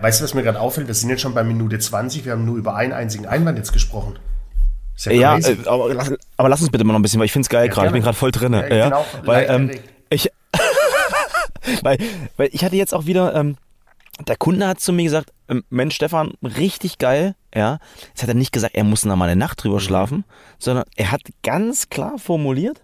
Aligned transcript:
Weißt 0.00 0.20
du, 0.20 0.24
was 0.24 0.34
mir 0.34 0.42
gerade 0.42 0.60
auffällt? 0.60 0.86
Wir 0.86 0.94
sind 0.94 1.10
jetzt 1.10 1.22
schon 1.22 1.34
bei 1.34 1.44
Minute 1.44 1.78
20, 1.78 2.24
wir 2.24 2.32
haben 2.32 2.44
nur 2.44 2.56
über 2.56 2.74
einen 2.74 2.92
einzigen 2.92 3.26
Einwand 3.26 3.58
jetzt 3.58 3.72
gesprochen. 3.72 4.18
Ja, 4.98 5.12
ja 5.12 5.38
äh, 5.38 5.56
aber, 5.66 5.94
lass, 5.94 6.12
aber, 6.36 6.48
lass 6.48 6.60
uns 6.60 6.70
bitte 6.70 6.84
mal 6.84 6.92
noch 6.92 7.00
ein 7.00 7.02
bisschen, 7.02 7.20
weil 7.20 7.26
ich 7.26 7.32
finde 7.32 7.46
es 7.46 7.48
geil 7.48 7.66
ja, 7.66 7.72
gerade. 7.72 7.88
Ich 7.88 7.92
bin 7.92 8.02
gerade 8.02 8.16
voll 8.16 8.30
drin. 8.30 8.52
Ja, 8.52 8.66
ja, 8.66 8.84
genau, 8.84 9.04
weil, 9.24 9.46
ähm, 9.48 9.70
ich, 10.10 10.30
weil, 11.82 11.98
weil 12.36 12.48
ich 12.52 12.64
hatte 12.64 12.76
jetzt 12.76 12.94
auch 12.94 13.06
wieder, 13.06 13.34
ähm, 13.34 13.56
der 14.26 14.36
Kunde 14.36 14.66
hat 14.68 14.80
zu 14.80 14.92
mir 14.92 15.04
gesagt, 15.04 15.32
ähm, 15.48 15.64
Mensch, 15.70 15.94
Stefan, 15.94 16.34
richtig 16.42 16.98
geil, 16.98 17.34
ja. 17.54 17.78
Jetzt 18.08 18.22
hat 18.22 18.28
er 18.28 18.34
nicht 18.34 18.52
gesagt, 18.52 18.74
er 18.74 18.84
muss 18.84 19.04
noch 19.04 19.16
mal 19.16 19.28
eine 19.28 19.38
Nacht 19.38 19.62
drüber 19.62 19.76
mhm. 19.76 19.80
schlafen, 19.80 20.24
sondern 20.58 20.84
er 20.96 21.12
hat 21.12 21.22
ganz 21.42 21.88
klar 21.88 22.18
formuliert, 22.18 22.82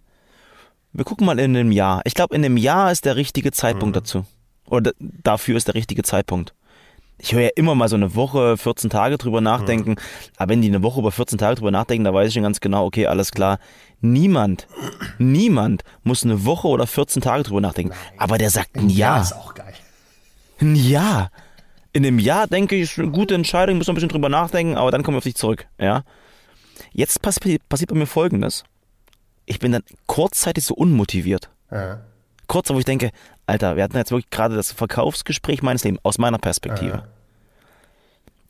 wir 0.93 1.05
gucken 1.05 1.27
mal 1.27 1.39
in 1.39 1.57
einem 1.57 1.73
Jahr. 1.73 2.03
Ich 2.05 2.15
glaube, 2.15 2.35
in 2.35 2.45
einem 2.45 2.57
Jahr 2.57 2.91
ist 2.91 3.05
der 3.05 3.17
richtige 3.17 3.53
Zeitpunkt 3.53 3.95
mhm. 3.95 4.01
dazu. 4.01 4.27
Oder 4.67 4.93
dafür 4.99 5.57
ist 5.57 5.69
der 5.69 5.75
richtige 5.75 6.03
Zeitpunkt. 6.03 6.55
Ich 7.21 7.32
höre 7.32 7.43
ja 7.43 7.50
immer 7.55 7.75
mal 7.75 7.89
so 7.89 7.96
eine 7.96 8.14
Woche, 8.14 8.57
14 8.57 8.91
Tage 8.91 9.19
drüber 9.19 9.41
nachdenken. 9.41 9.91
Mhm. 9.91 9.97
Aber 10.37 10.51
wenn 10.51 10.62
die 10.62 10.69
eine 10.69 10.83
Woche 10.83 11.01
über 11.01 11.12
14 11.12 11.38
Tage 11.38 11.56
drüber 11.56 11.70
nachdenken, 11.70 12.05
da 12.05 12.15
weiß 12.15 12.28
ich 12.28 12.34
schon 12.34 12.42
ganz 12.42 12.61
genau, 12.61 12.87
okay, 12.87 13.06
alles 13.06 13.33
klar. 13.33 13.59
Niemand, 14.01 14.66
niemand 15.19 15.83
muss 16.02 16.25
eine 16.25 16.45
Woche 16.45 16.69
oder 16.69 16.87
14 16.87 17.20
Tage 17.23 17.42
drüber 17.42 17.61
nachdenken. 17.61 17.92
Nein. 17.92 18.19
Aber 18.19 18.38
der 18.38 18.51
sagt 18.51 18.77
ein, 18.77 18.84
ein 18.84 18.88
Jahr. 18.91 19.16
Jahr 19.16 19.23
ist 19.23 19.33
auch 19.34 19.55
geil. 19.55 19.75
Ein 20.61 20.75
Jahr. 20.75 21.30
In 21.92 22.06
einem 22.06 22.19
Jahr 22.19 22.47
denke 22.47 22.77
ich, 22.77 22.98
eine 22.98 23.11
gute 23.11 23.34
Entscheidung, 23.34 23.77
muss 23.77 23.87
noch 23.87 23.92
ein 23.92 23.97
bisschen 23.97 24.09
drüber 24.09 24.28
nachdenken, 24.28 24.77
aber 24.77 24.91
dann 24.91 25.02
kommen 25.02 25.16
wir 25.16 25.19
auf 25.19 25.25
dich 25.25 25.34
zurück. 25.34 25.66
Ja. 25.78 26.05
Jetzt 26.92 27.20
passiert 27.20 27.62
bei 27.69 27.95
mir 27.95 28.06
Folgendes 28.06 28.64
ich 29.50 29.59
bin 29.59 29.73
dann 29.73 29.83
kurzzeitig 30.06 30.64
so 30.64 30.75
unmotiviert. 30.75 31.50
Ja. 31.73 32.00
Kurz, 32.47 32.70
wo 32.70 32.78
ich 32.78 32.84
denke, 32.84 33.11
Alter, 33.51 33.75
wir 33.75 33.83
hatten 33.83 33.97
jetzt 33.97 34.13
wirklich 34.13 34.31
gerade 34.31 34.55
das 34.55 34.71
Verkaufsgespräch 34.71 35.61
meines 35.63 35.83
Lebens, 35.83 36.01
aus 36.05 36.19
meiner 36.19 36.39
Perspektive. 36.39 36.99
Ja. 36.99 37.07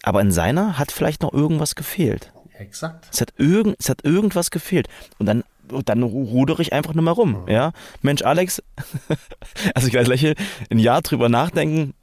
Aber 0.03 0.21
in 0.21 0.31
seiner 0.31 0.79
hat 0.79 0.93
vielleicht 0.93 1.23
noch 1.23 1.33
irgendwas 1.33 1.75
gefehlt. 1.75 2.33
Exakt. 2.59 3.09
Es 3.11 3.23
hat, 3.23 3.33
irgend, 3.39 3.77
es 3.79 3.89
hat 3.89 4.05
irgendwas 4.05 4.51
gefehlt. 4.51 4.89
Und 5.19 5.25
dann, 5.25 5.43
dann 5.87 6.03
rudere 6.03 6.61
ich 6.61 6.75
einfach 6.75 6.93
nur 6.93 7.03
mal 7.03 7.13
rum. 7.13 7.45
Mhm. 7.45 7.49
Ja? 7.49 7.73
Mensch, 8.03 8.21
Alex, 8.21 8.63
also 9.75 9.89
ich 9.89 9.95
weiß 9.95 10.07
lächeln, 10.07 10.35
ein 10.71 10.79
Jahr 10.79 11.01
drüber 11.01 11.31
nachdenken, 11.31 11.95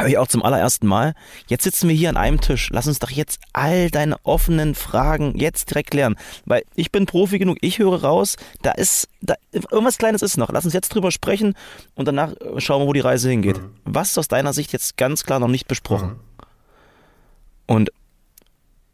höre 0.00 0.08
ich 0.08 0.18
auch 0.18 0.28
zum 0.28 0.42
allerersten 0.42 0.86
Mal. 0.86 1.14
Jetzt 1.48 1.64
sitzen 1.64 1.88
wir 1.88 1.96
hier 1.96 2.08
an 2.08 2.16
einem 2.16 2.40
Tisch. 2.40 2.70
Lass 2.72 2.86
uns 2.86 2.98
doch 2.98 3.10
jetzt 3.10 3.40
all 3.52 3.90
deine 3.90 4.16
offenen 4.24 4.74
Fragen 4.74 5.36
jetzt 5.36 5.70
direkt 5.70 5.90
klären. 5.90 6.16
Weil 6.44 6.62
ich 6.74 6.92
bin 6.92 7.06
Profi 7.06 7.38
genug, 7.38 7.58
ich 7.60 7.78
höre 7.78 8.02
raus, 8.02 8.36
da 8.62 8.72
ist, 8.72 9.08
da, 9.20 9.34
irgendwas 9.52 9.98
Kleines 9.98 10.22
ist 10.22 10.36
noch. 10.36 10.50
Lass 10.52 10.64
uns 10.64 10.74
jetzt 10.74 10.90
drüber 10.90 11.10
sprechen 11.10 11.54
und 11.94 12.06
danach 12.06 12.34
schauen 12.58 12.82
wir, 12.82 12.86
wo 12.86 12.92
die 12.92 13.00
Reise 13.00 13.28
hingeht. 13.30 13.58
Mhm. 13.58 13.70
Was 13.84 14.10
ist 14.10 14.18
aus 14.18 14.28
deiner 14.28 14.52
Sicht 14.52 14.72
jetzt 14.72 14.96
ganz 14.96 15.24
klar 15.24 15.40
noch 15.40 15.48
nicht 15.48 15.66
besprochen? 15.66 16.08
Mhm. 16.08 16.20
Und 17.66 17.92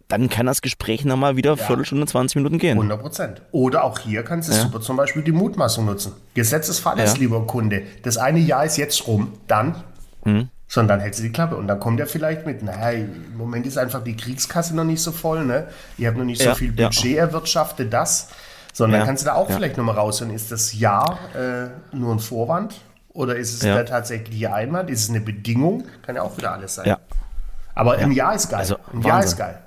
dann 0.08 0.28
kann 0.28 0.46
das 0.46 0.62
Gespräch 0.62 1.04
nochmal 1.04 1.36
wieder 1.36 1.50
ja. 1.50 1.56
Viertelstunde, 1.56 2.06
20 2.06 2.36
Minuten 2.36 2.58
gehen. 2.58 2.76
100 2.76 3.00
Prozent. 3.00 3.42
Oder 3.52 3.84
auch 3.84 3.98
hier 3.98 4.22
kannst 4.22 4.48
du 4.48 4.54
ja. 4.54 4.62
super 4.62 4.80
zum 4.80 4.96
Beispiel 4.96 5.22
die 5.22 5.32
Mutmaßung 5.32 5.86
nutzen. 5.86 6.12
Gesetzesfall 6.34 6.98
ist, 6.98 7.14
ja. 7.14 7.20
lieber 7.20 7.46
Kunde, 7.46 7.82
das 8.02 8.16
eine 8.16 8.38
Jahr 8.38 8.64
ist 8.64 8.76
jetzt 8.76 9.06
rum, 9.06 9.32
dann 9.46 9.82
hm 10.24 10.48
sondern 10.68 10.98
dann 10.98 11.00
hält 11.00 11.14
sie 11.14 11.22
die 11.22 11.32
Klappe. 11.32 11.56
Und 11.56 11.68
dann 11.68 11.80
kommt 11.80 12.00
er 12.00 12.06
vielleicht 12.06 12.46
mit, 12.46 12.62
naja, 12.62 12.90
im 12.90 13.36
Moment 13.36 13.66
ist 13.66 13.78
einfach 13.78 14.02
die 14.02 14.16
Kriegskasse 14.16 14.74
noch 14.74 14.84
nicht 14.84 15.02
so 15.02 15.12
voll, 15.12 15.44
ne? 15.44 15.68
Ihr 15.98 16.08
habt 16.08 16.18
noch 16.18 16.24
nicht 16.24 16.40
so 16.40 16.48
ja, 16.48 16.54
viel 16.54 16.72
Budget 16.72 17.04
ja. 17.04 17.20
erwirtschaftet, 17.22 17.92
das. 17.92 18.28
Sondern 18.72 19.00
ja, 19.00 19.06
kannst 19.06 19.22
du 19.22 19.26
da 19.26 19.34
auch 19.34 19.48
vielleicht 19.48 19.76
nochmal 19.76 19.94
raushören, 19.94 20.34
ist 20.34 20.50
das 20.50 20.72
Ja 20.78 21.18
äh, 21.34 21.96
nur 21.96 22.12
ein 22.12 22.18
Vorwand? 22.18 22.74
Oder 23.10 23.36
ist 23.36 23.52
es 23.54 23.60
der 23.60 23.86
tatsächliche 23.86 24.52
Einwand? 24.52 24.90
Ist 24.90 25.04
es 25.04 25.10
eine 25.10 25.20
Bedingung? 25.20 25.84
Kann 26.02 26.16
ja 26.16 26.22
auch 26.22 26.36
wieder 26.36 26.52
alles 26.52 26.74
sein. 26.74 26.86
Ja. 26.86 26.98
Aber 27.76 27.98
im 27.98 28.10
Jahr 28.10 28.34
ist 28.34 28.48
geil. 28.48 28.60
Also, 28.60 28.76
Im 28.92 29.02
Jahr 29.02 29.22
ist 29.22 29.36
geil. 29.36 29.60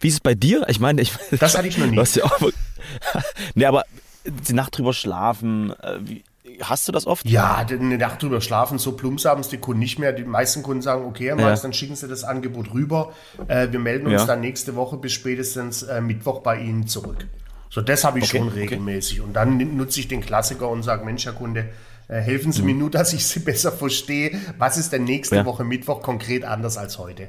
Wie 0.00 0.08
ist 0.08 0.14
es 0.14 0.20
bei 0.20 0.34
dir? 0.34 0.66
Ich 0.68 0.80
meine, 0.80 1.02
ich, 1.02 1.12
das 1.38 1.56
hatte 1.56 1.68
ich 1.68 1.76
noch 1.76 1.86
nie. 1.90 1.96
Du 1.96 2.00
hast 2.00 2.16
ja 2.16 2.24
auch, 2.24 2.40
nee, 3.54 3.66
aber 3.66 3.84
die 4.24 4.52
Nacht 4.54 4.76
drüber 4.76 4.94
schlafen, 4.94 5.72
äh, 5.82 5.98
wie, 6.00 6.24
Hast 6.62 6.86
du 6.88 6.92
das 6.92 7.06
oft? 7.06 7.28
Ja, 7.28 7.56
eine 7.56 7.98
Nacht 7.98 8.22
drüber 8.22 8.40
schlafen, 8.40 8.78
so 8.78 8.92
plumps 8.92 9.24
haben 9.24 9.40
es 9.40 9.48
die 9.48 9.58
Kunden 9.58 9.80
nicht 9.80 9.98
mehr. 9.98 10.12
Die 10.12 10.24
meisten 10.24 10.62
Kunden 10.62 10.82
sagen, 10.82 11.04
okay, 11.04 11.34
ja. 11.36 11.56
dann 11.56 11.72
schicken 11.72 11.96
Sie 11.96 12.08
das 12.08 12.24
Angebot 12.24 12.72
rüber. 12.72 13.12
Äh, 13.48 13.68
wir 13.70 13.80
melden 13.80 14.06
uns 14.06 14.22
ja. 14.22 14.26
dann 14.26 14.40
nächste 14.40 14.76
Woche 14.76 14.96
bis 14.96 15.12
spätestens 15.12 15.82
äh, 15.82 16.00
Mittwoch 16.00 16.40
bei 16.42 16.58
Ihnen 16.58 16.86
zurück. 16.86 17.26
So, 17.70 17.80
das 17.80 18.04
habe 18.04 18.20
ich 18.20 18.26
okay, 18.26 18.38
schon 18.38 18.48
regelmäßig. 18.48 19.20
Okay. 19.20 19.26
Und 19.26 19.34
dann 19.34 19.76
nutze 19.76 19.98
ich 20.00 20.08
den 20.08 20.20
Klassiker 20.20 20.68
und 20.68 20.82
sage, 20.82 21.04
Mensch, 21.04 21.24
Herr 21.24 21.32
Kunde, 21.32 21.70
äh, 22.08 22.20
helfen 22.20 22.52
Sie 22.52 22.60
mhm. 22.60 22.66
mir 22.66 22.74
nur, 22.74 22.90
dass 22.90 23.12
ich 23.12 23.26
Sie 23.26 23.40
besser 23.44 23.72
verstehe. 23.72 24.38
Was 24.58 24.76
ist 24.76 24.92
denn 24.92 25.04
nächste 25.04 25.36
ja. 25.36 25.44
Woche 25.44 25.64
Mittwoch 25.64 26.02
konkret 26.02 26.44
anders 26.44 26.76
als 26.76 26.98
heute? 26.98 27.28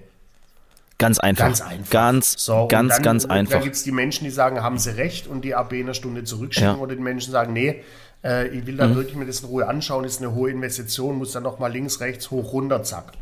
Ganz 0.97 1.19
einfach. 1.19 1.45
Ganz 1.45 1.61
einfach. 1.61 1.89
Ganz, 1.89 2.35
so, 2.37 2.67
ganz, 2.67 2.93
dann, 2.93 3.03
ganz 3.03 3.25
einfach. 3.25 3.53
Dann 3.53 3.63
gibt 3.63 3.75
es 3.75 3.83
die 3.83 3.91
Menschen, 3.91 4.23
die 4.23 4.29
sagen, 4.29 4.61
haben 4.61 4.77
sie 4.77 4.95
recht 4.95 5.27
und 5.27 5.41
die 5.43 5.53
AB 5.53 5.73
in 5.73 5.83
einer 5.83 5.93
Stunde 5.93 6.23
zurückschicken. 6.23 6.77
Oder 6.77 6.95
die 6.95 7.01
Menschen 7.01 7.31
sagen, 7.31 7.51
nee, 7.51 7.83
äh, 8.25 8.47
ich 8.47 8.65
will 8.65 8.77
da 8.77 8.87
mhm. 8.87 8.95
wirklich 8.95 9.15
mir 9.15 9.25
das 9.25 9.41
in 9.41 9.49
Ruhe 9.49 9.67
anschauen, 9.67 10.03
ist 10.03 10.21
eine 10.21 10.33
hohe 10.33 10.49
Investition, 10.49 11.17
muss 11.17 11.33
dann 11.33 11.43
nochmal 11.43 11.71
links, 11.71 11.99
rechts, 11.99 12.31
hoch, 12.31 12.51
runter, 12.53 12.83
zack. 12.83 13.13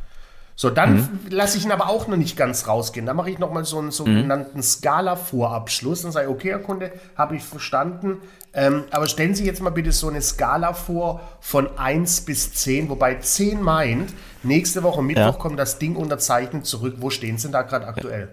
So, 0.56 0.70
dann 0.70 0.96
mhm. 0.96 1.10
lasse 1.30 1.58
ich 1.58 1.66
ihn 1.66 1.72
aber 1.72 1.90
auch 1.90 2.08
noch 2.08 2.16
nicht 2.16 2.38
ganz 2.38 2.68
rausgehen. 2.68 3.06
Dann 3.08 3.16
mache 3.16 3.32
ich 3.32 3.40
nochmal 3.40 3.66
so 3.66 3.80
einen 3.80 3.92
sogenannten 3.92 4.58
mhm. 4.58 4.64
Skala-Vorabschluss 4.64 6.06
und 6.06 6.12
sage, 6.12 6.30
okay, 6.30 6.52
Herr 6.52 6.60
Kunde, 6.60 6.92
habe 7.16 7.36
ich 7.36 7.44
verstanden. 7.44 8.18
Ähm, 8.54 8.84
aber 8.92 9.08
stellen 9.08 9.34
Sie 9.34 9.46
jetzt 9.46 9.62
mal 9.62 9.72
bitte 9.72 9.92
so 9.92 10.10
eine 10.10 10.22
Skala 10.22 10.74
vor 10.74 11.22
von 11.42 11.76
1 11.78 12.22
bis 12.22 12.54
10, 12.54 12.90
wobei 12.90 13.16
10 13.16 13.64
meint, 13.64 14.14
nächste 14.44 14.84
Woche 14.84 15.02
Mittwoch 15.02 15.24
ja. 15.24 15.32
kommt 15.32 15.58
das 15.58 15.80
Ding 15.80 15.96
unterzeichnet 15.96 16.68
zurück. 16.68 16.98
Wo 17.00 17.10
stehen 17.10 17.40
Sie 17.40 17.48
denn 17.48 17.54
da 17.54 17.64
gerade 17.64 17.88
aktuell? 17.88 18.30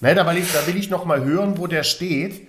Ja. 0.00 0.08
Ne, 0.08 0.14
da, 0.14 0.30
will 0.30 0.36
ich, 0.36 0.52
da 0.52 0.66
will 0.68 0.76
ich 0.76 0.88
nochmal 0.88 1.24
hören, 1.24 1.58
wo 1.58 1.66
der 1.66 1.82
steht. 1.82 2.46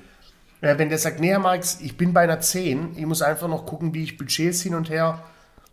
Äh, 0.61 0.77
wenn 0.77 0.89
der 0.89 0.97
sagt, 0.97 1.19
nee, 1.19 1.37
Marx, 1.37 1.79
ich 1.81 1.97
bin 1.97 2.13
bei 2.13 2.21
einer 2.21 2.39
10, 2.39 2.97
ich 2.97 3.05
muss 3.05 3.21
einfach 3.21 3.47
noch 3.47 3.65
gucken, 3.65 3.93
wie 3.93 4.03
ich 4.03 4.17
Budgets 4.17 4.61
hin 4.61 4.73
und 4.73 4.89
her, 4.89 5.23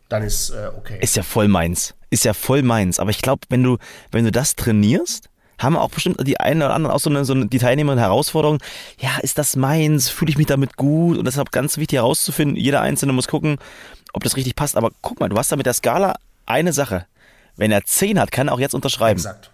dann 0.08 0.22
ist 0.22 0.50
äh, 0.50 0.68
okay. 0.76 0.98
Ist 1.00 1.16
ja 1.16 1.22
voll 1.22 1.48
meins. 1.48 1.94
Ist 2.10 2.24
ja 2.24 2.34
voll 2.34 2.62
meins. 2.62 3.00
Aber 3.00 3.10
ich 3.10 3.22
glaube, 3.22 3.42
wenn 3.48 3.62
du, 3.62 3.78
wenn 4.10 4.24
du 4.24 4.32
das 4.32 4.56
trainierst, 4.56 5.30
haben 5.58 5.76
auch 5.76 5.90
bestimmt 5.90 6.26
die 6.26 6.38
einen 6.38 6.62
oder 6.62 6.74
anderen 6.74 6.94
auch 6.94 7.00
so 7.00 7.08
eine, 7.08 7.24
so 7.24 7.32
eine 7.32 7.46
die 7.46 7.58
Teilnehmer 7.58 7.92
eine 7.92 8.02
Herausforderung. 8.02 8.58
Ja, 8.98 9.18
ist 9.22 9.38
das 9.38 9.56
meins? 9.56 10.10
Fühle 10.10 10.30
ich 10.30 10.36
mich 10.36 10.46
damit 10.46 10.76
gut? 10.76 11.16
Und 11.16 11.24
deshalb 11.24 11.52
ganz 11.52 11.78
wichtig 11.78 11.98
herauszufinden, 11.98 12.56
jeder 12.56 12.82
Einzelne 12.82 13.12
muss 13.12 13.28
gucken, 13.28 13.56
ob 14.12 14.22
das 14.22 14.36
richtig 14.36 14.56
passt. 14.56 14.76
Aber 14.76 14.90
guck 15.00 15.20
mal, 15.20 15.28
du 15.28 15.36
hast 15.36 15.50
da 15.50 15.56
mit 15.56 15.66
der 15.66 15.74
Skala 15.74 16.16
eine 16.44 16.72
Sache. 16.72 17.06
Wenn 17.56 17.70
er 17.70 17.84
10 17.84 18.18
hat, 18.18 18.32
kann 18.32 18.48
er 18.48 18.54
auch 18.54 18.60
jetzt 18.60 18.74
unterschreiben. 18.74 19.18
Exakt. 19.18 19.50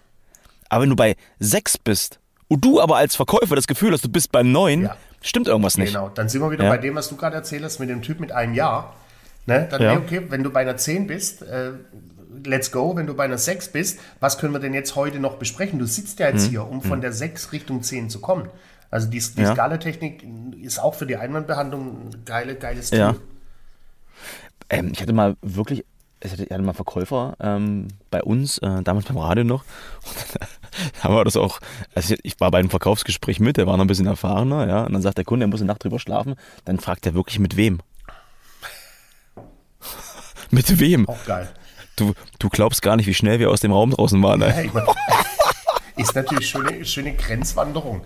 Aber 0.69 0.83
wenn 0.83 0.89
du 0.89 0.95
bei 0.95 1.15
6 1.39 1.77
bist 1.77 2.19
und 2.47 2.65
du 2.65 2.81
aber 2.81 2.97
als 2.97 3.15
Verkäufer 3.15 3.55
das 3.55 3.67
Gefühl 3.67 3.93
hast, 3.93 4.03
du 4.03 4.09
bist 4.09 4.31
bei 4.31 4.41
9, 4.43 4.83
ja 4.83 4.97
stimmt 5.21 5.47
irgendwas 5.47 5.77
nicht. 5.77 5.93
Genau, 5.93 6.09
dann 6.09 6.29
sind 6.29 6.41
wir 6.41 6.51
wieder 6.51 6.65
ja. 6.65 6.69
bei 6.69 6.77
dem, 6.77 6.95
was 6.95 7.09
du 7.09 7.15
gerade 7.15 7.35
erzählt 7.35 7.63
hast 7.63 7.79
mit 7.79 7.89
dem 7.89 8.01
Typ 8.01 8.19
mit 8.19 8.31
einem 8.31 8.53
Jahr. 8.53 8.95
Ne? 9.45 9.67
Dann, 9.69 9.81
ja. 9.81 9.97
okay, 9.97 10.21
wenn 10.29 10.43
du 10.43 10.49
bei 10.49 10.61
einer 10.61 10.77
10 10.77 11.07
bist, 11.07 11.41
äh, 11.41 11.71
let's 12.43 12.71
go. 12.71 12.95
Wenn 12.95 13.07
du 13.07 13.13
bei 13.13 13.25
einer 13.25 13.37
6 13.37 13.69
bist, 13.69 13.99
was 14.19 14.37
können 14.37 14.53
wir 14.53 14.59
denn 14.59 14.73
jetzt 14.73 14.95
heute 14.95 15.19
noch 15.19 15.35
besprechen? 15.35 15.79
Du 15.79 15.85
sitzt 15.85 16.19
ja 16.19 16.27
jetzt 16.27 16.47
mhm. 16.47 16.49
hier, 16.49 16.67
um 16.67 16.77
mhm. 16.77 16.81
von 16.81 17.01
der 17.01 17.11
6 17.11 17.51
Richtung 17.51 17.81
10 17.81 18.09
zu 18.09 18.19
kommen. 18.19 18.49
Also 18.89 19.07
die, 19.07 19.19
die 19.19 19.41
ja. 19.41 19.53
Skaletechnik 19.53 20.25
ist 20.61 20.79
auch 20.79 20.95
für 20.95 21.05
die 21.05 21.15
Einwandbehandlung 21.15 22.09
ein 22.09 22.25
geile, 22.25 22.55
geiles 22.55 22.89
Tool. 22.89 22.99
Ja. 22.99 23.15
Ähm, 24.69 24.91
ich 24.93 25.01
hatte 25.01 25.13
mal 25.13 25.37
wirklich, 25.41 25.85
ich 26.21 26.31
hatte, 26.31 26.43
ich 26.43 26.51
hatte 26.51 26.61
mal 26.61 26.73
Verkäufer 26.73 27.35
ähm, 27.39 27.87
bei 28.09 28.21
uns, 28.21 28.57
äh, 28.59 28.83
damals 28.83 29.05
beim 29.05 29.17
Radio 29.17 29.43
noch. 29.43 29.63
haben 31.03 31.15
wir 31.15 31.23
das 31.23 31.37
auch, 31.37 31.59
also 31.95 32.15
ich 32.23 32.39
war 32.39 32.51
bei 32.51 32.59
einem 32.59 32.69
Verkaufsgespräch 32.69 33.39
mit, 33.39 33.57
der 33.57 33.67
war 33.67 33.77
noch 33.77 33.85
ein 33.85 33.87
bisschen 33.87 34.07
erfahrener, 34.07 34.67
ja, 34.67 34.83
und 34.83 34.93
dann 34.93 35.01
sagt 35.01 35.17
der 35.17 35.25
Kunde, 35.25 35.45
er 35.45 35.49
muss 35.49 35.61
eine 35.61 35.67
Nacht 35.67 35.83
drüber 35.83 35.99
schlafen, 35.99 36.35
dann 36.65 36.79
fragt 36.79 37.05
er 37.05 37.13
wirklich 37.13 37.39
mit 37.39 37.57
wem. 37.57 37.79
mit 40.51 40.79
wem? 40.79 41.07
Auch 41.07 41.25
geil. 41.25 41.49
Du, 41.95 42.13
du 42.39 42.49
glaubst 42.49 42.81
gar 42.81 42.95
nicht, 42.95 43.07
wie 43.07 43.13
schnell 43.13 43.39
wir 43.39 43.49
aus 43.49 43.59
dem 43.59 43.71
Raum 43.71 43.91
draußen 43.91 44.21
waren. 44.23 44.39
Ne? 44.39 44.71
Ja, 44.73 44.85
ist 45.97 46.15
natürlich 46.15 46.49
schöne, 46.49 46.85
schöne 46.85 47.13
Grenzwanderung. 47.13 48.01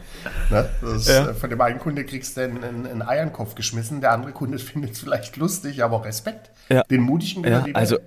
Ne? 0.50 0.69
Das, 0.81 1.07
ja. 1.07 1.30
Äh, 1.30 1.33
von 1.33 1.50
dem 1.50 1.62
einen 1.62 1.80
Kunde 1.80 2.03
kriegst 2.03 2.36
du 2.36 2.41
einen, 2.41 2.63
einen, 2.63 3.01
Ei 3.01 3.21
an 3.21 3.27
den 3.27 3.33
Kopf 3.33 3.56
geschmissen, 3.56 4.01
der 4.01 4.12
andere 4.12 4.31
Kunde 4.31 4.59
findet 4.59 4.94
es 4.94 5.00
vielleicht 5.00 5.38
lustig, 5.38 5.83
aber 5.83 6.03
Respekt. 6.03 6.50
Ja. 6.69 6.83
Den 6.83 7.01
mutigen 7.01 7.44
ja, 7.45 7.65
also, 7.74 7.98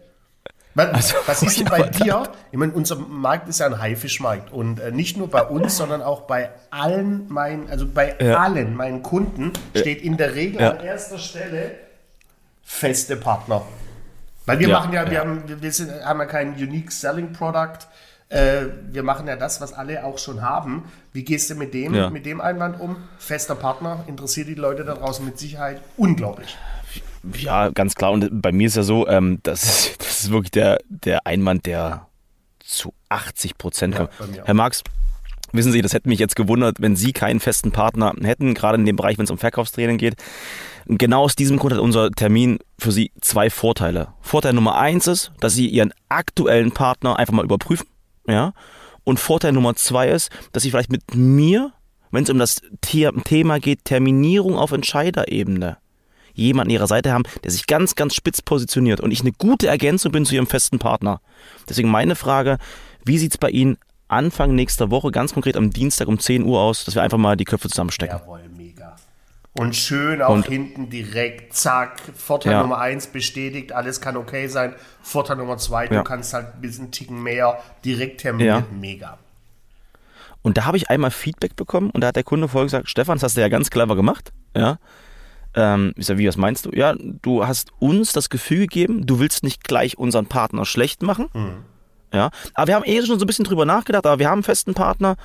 was, 0.75 0.95
also, 0.95 1.15
was 1.27 1.43
ist 1.43 1.59
denn 1.59 1.67
bei 1.71 1.83
dir? 1.83 2.31
Ich 2.51 2.59
meine, 2.59 2.73
unser 2.73 2.97
Markt 2.97 3.49
ist 3.49 3.61
ja 3.61 3.67
ein 3.67 3.79
Haifischmarkt 3.79 4.53
und 4.53 4.81
äh, 4.81 4.91
nicht 4.91 5.17
nur 5.17 5.29
bei 5.29 5.43
uns, 5.43 5.77
sondern 5.77 6.03
auch 6.03 6.23
bei 6.23 6.51
allen 6.71 7.29
meinen, 7.29 7.69
also 7.69 7.87
bei 7.87 8.17
ja. 8.21 8.39
allen 8.39 8.77
meinen 8.77 9.03
Kunden 9.03 9.53
steht 9.75 10.03
in 10.03 10.17
der 10.17 10.35
Regel 10.35 10.61
ja. 10.61 10.71
an 10.71 10.81
erster 10.81 11.19
Stelle 11.19 11.73
feste 12.63 13.17
Partner. 13.17 13.63
Weil 14.47 14.61
wir 14.61 14.69
machen 14.69 14.93
ja, 14.93 15.11
wir, 15.11 15.21
Haben, 15.21 15.43
wir 15.47 15.73
sind, 15.73 15.93
haben 16.05 16.21
ja 16.21 16.27
kein 16.27 16.55
Unique 16.55 16.91
Selling 16.91 17.33
Product. 17.33 17.79
Äh, 18.31 18.67
wir 18.91 19.03
machen 19.03 19.27
ja 19.27 19.37
das, 19.37 19.61
was 19.61 19.73
alle 19.73 20.05
auch 20.05 20.19
schon 20.19 20.43
haben. 20.43 20.85
Wie 21.13 21.25
gehst 21.25 21.51
du 21.51 21.55
mit 21.55 21.75
dem, 21.75 22.13
mit 22.13 22.25
dem 22.25 22.41
Einwand 22.41 22.81
um? 22.81 22.97
Fester 23.19 23.55
Partner 23.55 24.05
interessiert 24.07 24.49
die 24.49 24.55
Leute 24.55 24.85
da 24.85 24.95
draußen 24.95 25.25
mit 25.25 25.39
Sicherheit 25.39 25.81
unglaublich. 25.97 26.57
Ja, 27.39 27.71
ganz 27.71 27.95
klar. 27.95 28.13
Und 28.13 28.43
bei 28.43 28.53
mir 28.53 28.67
ist 28.67 28.77
ja 28.77 28.83
so, 28.83 29.07
ähm, 29.09 29.41
das, 29.43 29.65
ist, 29.65 29.99
das 30.01 30.21
ist 30.25 30.31
wirklich 30.31 30.51
der, 30.51 30.79
der 30.89 31.27
Einwand, 31.27 31.67
der 31.67 32.07
zu 32.61 32.93
80 33.09 33.57
Prozent 33.59 33.97
kommen. 33.97 34.11
Ja, 34.35 34.45
Herr 34.45 34.55
Marx, 34.55 34.83
Wissen 35.53 35.73
Sie, 35.73 35.81
das 35.81 35.95
hätte 35.95 36.09
mich 36.09 36.19
jetzt 36.19 36.37
gewundert, 36.37 36.77
wenn 36.81 36.95
Sie 36.95 37.13
keinen 37.13 37.41
festen 37.41 37.73
Partner 37.73 38.13
hätten, 38.23 38.53
gerade 38.55 38.77
in 38.79 38.85
dem 38.85 38.97
Bereich, 38.97 39.17
wenn 39.17 39.25
es 39.25 39.31
um 39.31 39.39
Verkaufstraining 39.39 39.97
geht. 39.97 40.17
Und 40.87 40.99
genau 40.99 41.23
aus 41.23 41.37
diesem 41.37 41.59
Grund 41.59 41.73
hat 41.73 41.81
unser 41.81 42.11
Termin 42.11 42.59
für 42.79 42.93
Sie 42.93 43.13
zwei 43.21 43.49
Vorteile. 43.49 44.09
Vorteil 44.21 44.53
Nummer 44.53 44.77
eins 44.77 45.07
ist, 45.07 45.33
dass 45.41 45.55
Sie 45.55 45.67
Ihren 45.67 45.95
aktuellen 46.09 46.73
Partner 46.73 47.19
einfach 47.19 47.33
mal 47.33 47.45
überprüfen. 47.45 47.87
Ja. 48.27 48.53
Und 49.05 49.19
Vorteil 49.19 49.53
Nummer 49.53 49.75
zwei 49.75 50.09
ist, 50.09 50.31
dass 50.53 50.63
Sie 50.63 50.71
vielleicht 50.71 50.93
mit 50.93 51.15
mir, 51.15 51.73
wenn 52.11 52.25
es 52.25 52.31
um 52.31 52.39
das 52.39 52.61
Thema 52.83 53.59
geht, 53.59 53.85
Terminierung 53.87 54.57
auf 54.57 54.73
Entscheiderebene, 54.73 55.79
jemanden 56.47 56.71
an 56.71 56.75
ihrer 56.75 56.87
Seite 56.87 57.13
haben, 57.13 57.25
der 57.45 57.51
sich 57.51 57.67
ganz, 57.67 57.95
ganz 57.95 58.15
spitz 58.15 58.43
positioniert 58.43 59.01
und 59.01 59.11
ich 59.11 59.21
eine 59.21 59.33
gute 59.33 59.67
Ergänzung 59.67 60.13
bin 60.13 60.25
zu 60.25 60.35
ihrem 60.35 60.47
festen 60.47 60.79
Partner. 60.79 61.21
Deswegen 61.69 61.91
meine 61.91 62.17
Frage, 62.17 62.59
wie 63.05 63.19
sieht 63.19 63.33
es 63.33 63.39
bei 63.39 63.51
Ihnen 63.51 63.79
Anfang 64.09 64.55
nächster 64.55 64.91
Woche, 64.91 65.11
ganz 65.11 65.35
konkret 65.35 65.57
am 65.57 65.71
Dienstag 65.71 66.09
um 66.09 66.19
10 66.19 66.45
Uhr 66.45 66.61
aus, 66.61 66.85
dass 66.85 66.95
wir 66.95 67.03
einfach 67.03 67.19
mal 67.19 67.37
die 67.37 67.45
Köpfe 67.45 67.69
zusammenstecken. 67.69 68.19
Jawohl, 68.19 68.41
mega. 68.57 68.97
Und 69.53 69.75
schön 69.75 70.23
auch 70.23 70.35
und, 70.35 70.47
hinten 70.47 70.89
direkt, 70.89 71.53
zack, 71.55 72.01
Vorteil 72.17 72.53
ja. 72.53 72.63
Nummer 72.63 72.79
1 72.79 73.09
bestätigt, 73.09 73.73
alles 73.73 74.01
kann 74.01 74.17
okay 74.17 74.47
sein. 74.47 74.75
Vorteil 75.03 75.37
Nummer 75.37 75.59
2, 75.59 75.85
ja. 75.85 75.91
du 75.91 76.05
kannst 76.05 76.33
halt 76.33 76.55
ein 76.55 76.61
bisschen 76.61 76.91
Ticken 76.91 77.23
mehr 77.23 77.59
direkt 77.85 78.21
terminieren, 78.21 78.65
ja. 78.71 78.79
mega. 78.79 79.19
Und 80.43 80.57
da 80.57 80.65
habe 80.65 80.77
ich 80.77 80.91
einmal 80.91 81.11
Feedback 81.11 81.57
bekommen 81.57 81.91
und 81.91 82.01
da 82.03 82.09
hat 82.09 82.17
der 82.17 82.25
Kunde 82.25 82.49
vorher 82.49 82.67
gesagt, 82.67 82.89
Stefan, 82.89 83.17
das 83.17 83.25
hast 83.25 83.37
du 83.37 83.41
ja 83.41 83.49
ganz 83.49 83.71
clever 83.71 83.97
gemacht. 83.97 84.33
Ja. 84.57 84.79
Ähm, 85.55 85.93
ich 85.97 86.07
sage, 86.07 86.19
wie, 86.19 86.29
was 86.29 86.37
meinst 86.37 86.67
du? 86.67 86.71
Ja, 86.73 86.95
du 86.97 87.47
hast 87.47 87.73
uns 87.79 88.13
das 88.13 88.31
Gefühl 88.31 88.61
gegeben, 88.61 89.07
du 89.07 89.19
willst 89.19 89.43
nicht 89.43 89.65
gleich 89.65 89.99
unseren 89.99 90.27
Partner 90.27 90.65
schlecht 90.65 91.03
machen. 91.03 91.27
Mhm 91.33 91.65
ja, 92.13 92.31
aber 92.55 92.69
wir 92.69 92.75
haben 92.75 92.85
eh 92.87 93.05
schon 93.05 93.19
so 93.19 93.25
ein 93.25 93.27
bisschen 93.27 93.45
drüber 93.45 93.67
nachgedacht, 93.67 94.07
aber 94.07 94.19
wir 94.19 94.29
haben 94.29 94.39
einen 94.39 94.43
festen 94.43 94.75
Partner 94.75 95.17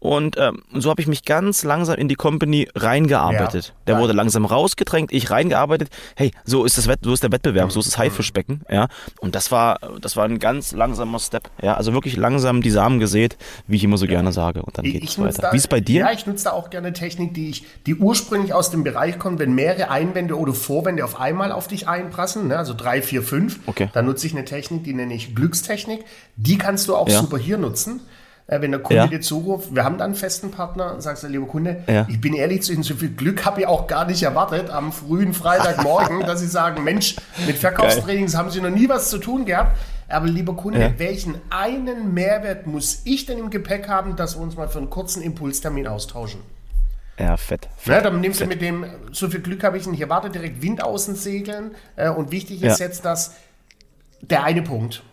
und 0.00 0.36
ähm, 0.38 0.62
so 0.74 0.90
habe 0.90 1.00
ich 1.00 1.06
mich 1.06 1.24
ganz 1.24 1.62
langsam 1.62 1.96
in 1.96 2.08
die 2.08 2.14
Company 2.14 2.68
reingearbeitet. 2.74 3.66
Ja, 3.66 3.74
der 3.86 3.98
wurde 3.98 4.12
langsam 4.12 4.44
rausgedrängt, 4.44 5.12
ich 5.12 5.30
reingearbeitet. 5.30 5.90
Hey, 6.16 6.32
so 6.44 6.64
ist 6.64 6.78
das 6.78 6.88
Wett 6.88 7.00
so 7.02 7.12
ist 7.12 7.22
der 7.22 7.30
Wettbewerb, 7.30 7.70
so 7.70 7.80
ist 7.80 7.86
das 7.86 7.98
Haifischbecken, 7.98 8.62
ja. 8.68 8.88
Und 9.20 9.34
das 9.34 9.52
war 9.52 9.78
das 10.00 10.16
war 10.16 10.24
ein 10.24 10.38
ganz 10.38 10.72
langsamer 10.72 11.18
Step, 11.18 11.50
ja, 11.62 11.74
also 11.74 11.92
wirklich 11.92 12.16
langsam 12.16 12.62
die 12.62 12.70
Samen 12.70 12.98
gesät, 12.98 13.36
wie 13.66 13.76
ich 13.76 13.84
immer 13.84 13.98
so 13.98 14.06
ja. 14.06 14.12
gerne 14.12 14.32
sage 14.32 14.62
und 14.62 14.76
dann 14.76 14.84
geht 14.84 15.04
es 15.04 15.18
weiter. 15.18 15.52
Wie 15.52 15.56
ist 15.56 15.68
bei 15.68 15.80
dir? 15.80 16.00
Ja, 16.00 16.12
ich 16.12 16.26
nutze 16.26 16.44
da 16.44 16.52
auch 16.52 16.70
gerne 16.70 16.92
Technik, 16.92 17.34
die 17.34 17.50
ich 17.50 17.64
die 17.86 17.94
ursprünglich 17.94 18.54
aus 18.54 18.70
dem 18.70 18.84
Bereich 18.84 19.18
kommt, 19.18 19.38
wenn 19.38 19.54
mehrere 19.54 19.90
Einwände 19.90 20.38
oder 20.38 20.54
Vorwände 20.54 21.04
auf 21.04 21.20
einmal 21.20 21.52
auf 21.52 21.68
dich 21.68 21.88
einprassen, 21.88 22.48
ne, 22.48 22.56
also 22.56 22.74
drei, 22.74 23.02
vier, 23.02 23.22
fünf, 23.22 23.60
okay. 23.66 23.90
dann 23.92 24.06
nutze 24.06 24.26
ich 24.26 24.32
eine 24.32 24.44
Technik, 24.44 24.84
die 24.84 24.94
nenne 24.94 25.14
ich 25.14 25.34
Glückstechnik. 25.34 26.04
Die 26.36 26.58
kannst 26.58 26.88
du 26.88 26.96
auch 26.96 27.08
super 27.08 27.36
hier 27.36 27.58
nutzen. 27.58 28.00
Äh, 28.50 28.60
wenn 28.62 28.72
der 28.72 28.80
Kunde 28.80 29.02
ja. 29.02 29.06
dir 29.06 29.20
zuruft, 29.20 29.76
wir 29.76 29.84
haben 29.84 29.96
dann 29.96 30.06
einen 30.06 30.14
festen 30.16 30.50
Partner, 30.50 31.00
sagst 31.00 31.22
du, 31.22 31.28
lieber 31.28 31.46
Kunde, 31.46 31.84
ja. 31.86 32.04
ich 32.08 32.20
bin 32.20 32.34
ehrlich 32.34 32.62
zu 32.62 32.72
Ihnen, 32.72 32.82
so 32.82 32.96
viel 32.96 33.10
Glück 33.10 33.46
habe 33.46 33.60
ich 33.60 33.66
auch 33.68 33.86
gar 33.86 34.04
nicht 34.06 34.24
erwartet 34.24 34.70
am 34.70 34.92
frühen 34.92 35.34
Freitagmorgen, 35.34 36.20
dass 36.26 36.40
Sie 36.40 36.48
sagen, 36.48 36.82
Mensch, 36.82 37.14
mit 37.46 37.56
Verkaufstrainings 37.56 38.36
haben 38.36 38.50
Sie 38.50 38.60
noch 38.60 38.70
nie 38.70 38.88
was 38.88 39.08
zu 39.08 39.18
tun 39.18 39.44
gehabt. 39.44 39.78
Aber 40.08 40.26
lieber 40.26 40.56
Kunde, 40.56 40.80
ja. 40.80 40.92
welchen 40.96 41.36
einen 41.50 42.12
Mehrwert 42.12 42.66
muss 42.66 43.02
ich 43.04 43.24
denn 43.24 43.38
im 43.38 43.50
Gepäck 43.50 43.88
haben, 43.88 44.16
dass 44.16 44.36
wir 44.36 44.42
uns 44.42 44.56
mal 44.56 44.68
für 44.68 44.78
einen 44.78 44.90
kurzen 44.90 45.22
Impulstermin 45.22 45.86
austauschen? 45.86 46.40
Ja, 47.20 47.36
fett. 47.36 47.68
fett 47.76 47.94
ja, 47.94 48.00
dann 48.00 48.20
nimmst 48.20 48.40
fett. 48.40 48.48
du 48.48 48.52
mit 48.52 48.60
dem, 48.60 48.84
so 49.12 49.28
viel 49.28 49.40
Glück 49.40 49.62
habe 49.62 49.78
ich 49.78 49.86
nicht 49.86 50.00
erwartet, 50.00 50.34
direkt 50.34 50.60
Wind 50.60 50.82
außen 50.82 51.14
segeln. 51.14 51.70
Äh, 51.94 52.08
und 52.08 52.32
wichtig 52.32 52.64
ist 52.64 52.80
jetzt, 52.80 53.04
dass 53.04 53.34
der 54.22 54.42
eine 54.42 54.62
Punkt, 54.62 55.04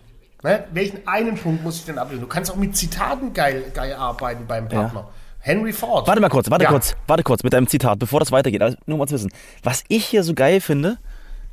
Ne? 0.44 0.66
Welchen 0.72 1.07
einen 1.07 1.36
Punkt 1.36 1.63
muss 1.63 1.78
ich 1.78 1.86
denn 1.86 1.98
abbilden? 1.98 2.22
Du 2.22 2.28
kannst 2.28 2.51
auch 2.51 2.56
mit 2.56 2.75
Zitaten 2.75 3.34
geil, 3.34 3.72
geil 3.74 3.94
arbeiten 3.94 4.45
beim 4.48 4.68
Partner. 4.68 5.01
Ja. 5.01 5.10
Henry 5.39 5.74
Ford. 5.74 6.07
Warte 6.07 6.22
mal 6.22 6.30
kurz, 6.30 6.50
warte 6.50 6.66
ja. 6.66 6.69
kurz, 6.69 6.95
warte 7.07 7.24
kurz 7.24 7.44
mit 7.44 7.54
deinem 7.54 7.68
Zitat, 7.68 8.00
bevor 8.00 8.19
das 8.19 8.31
weitergeht. 8.31 8.62
Also 8.62 8.78
nur 8.86 8.98
mal 8.98 9.07
zu 9.07 9.16
wissen. 9.16 9.31
Was 9.63 9.84
ich 9.88 10.06
hier 10.06 10.24
so 10.24 10.34
geil 10.34 10.62
finde, 10.62 10.98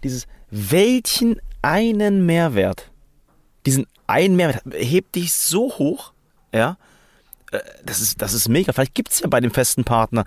dieses 0.03 0.27
welchen 0.51 1.41
einen 1.63 2.27
Mehrwert, 2.27 2.91
diesen 3.67 3.87
einen 4.07 4.37
Mehrwert 4.37 4.63
hebt 4.73 5.15
dich 5.15 5.33
so 5.33 5.73
hoch, 5.79 6.13
ja, 6.53 6.77
äh, 7.53 7.61
das 7.85 8.01
ist, 8.01 8.21
das 8.21 8.35
ist 8.35 8.49
mega. 8.49 8.73
Vielleicht 8.73 8.95
gibt 8.95 9.13
es 9.13 9.21
ja 9.21 9.29
bei 9.29 9.41
dem 9.41 9.51
festen 9.51 9.85
Partner 9.85 10.25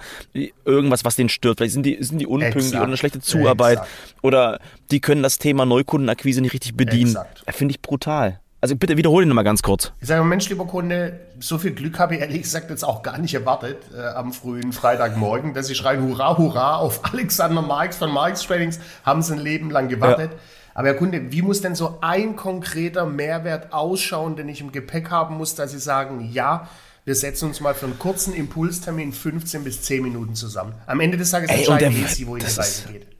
irgendwas, 0.65 1.05
was 1.05 1.15
den 1.15 1.29
stört. 1.29 1.57
Vielleicht 1.57 1.73
sind 1.73 1.85
die, 1.85 2.01
sind 2.01 2.19
die 2.19 2.27
unpünktlich 2.27 2.73
oder 2.73 2.83
eine 2.83 2.97
schlechte 2.97 3.19
Zuarbeit. 3.19 3.79
Exakt. 3.79 4.23
Oder 4.23 4.59
die 4.91 4.99
können 4.99 5.23
das 5.23 5.37
Thema 5.37 5.65
Neukundenakquise 5.65 6.41
nicht 6.41 6.53
richtig 6.53 6.75
bedienen. 6.75 7.17
Finde 7.49 7.73
ich 7.73 7.81
brutal. 7.81 8.39
Also 8.59 8.75
bitte 8.75 8.97
wiederhole 8.97 9.25
ihn 9.25 9.29
nochmal 9.29 9.43
ganz 9.43 9.61
kurz. 9.61 9.91
Ich 10.01 10.07
sage, 10.07 10.23
Mensch, 10.23 10.49
lieber 10.49 10.65
Kunde, 10.65 11.19
so 11.39 11.59
viel 11.59 11.71
Glück 11.71 11.99
habe 11.99 12.15
ich 12.15 12.21
ehrlich 12.21 12.41
gesagt 12.41 12.69
jetzt 12.71 12.83
auch 12.83 13.03
gar 13.03 13.19
nicht 13.19 13.33
erwartet 13.35 13.77
äh, 13.95 14.01
am 14.01 14.33
frühen 14.33 14.73
Freitagmorgen, 14.73 15.53
dass 15.53 15.67
Sie 15.67 15.75
schreien 15.75 16.01
Hurra, 16.01 16.37
Hurra 16.37 16.77
auf 16.77 17.05
Alexander 17.13 17.61
Marx 17.61 17.97
von 17.97 18.11
Marx 18.11 18.41
Trainings, 18.41 18.79
haben 19.05 19.21
Sie 19.21 19.33
ein 19.33 19.39
Leben 19.39 19.69
lang 19.69 19.89
gewartet. 19.89 20.31
Ja. 20.31 20.39
Aber 20.73 20.87
Herr 20.87 20.95
Kunde, 20.95 21.31
wie 21.31 21.41
muss 21.41 21.61
denn 21.61 21.75
so 21.75 21.99
ein 22.01 22.35
konkreter 22.35 23.05
Mehrwert 23.05 23.73
ausschauen, 23.73 24.35
den 24.35 24.49
ich 24.49 24.61
im 24.61 24.71
Gepäck 24.71 25.11
haben 25.11 25.37
muss, 25.37 25.55
dass 25.55 25.71
Sie 25.71 25.79
sagen, 25.79 26.29
ja, 26.31 26.67
wir 27.05 27.15
setzen 27.15 27.45
uns 27.45 27.61
mal 27.61 27.73
für 27.73 27.85
einen 27.85 27.97
kurzen 27.97 28.33
Impulstermin 28.33 29.13
15 29.13 29.63
bis 29.63 29.81
10 29.83 30.03
Minuten 30.03 30.35
zusammen. 30.35 30.73
Am 30.87 30.99
Ende 30.99 31.17
des 31.17 31.31
Tages 31.31 31.49
entscheiden 31.49 31.95
Ey, 31.95 32.07
Sie, 32.07 32.27
wo 32.27 32.35
die 32.35 32.43
Reise 32.43 32.91
geht. 32.91 33.16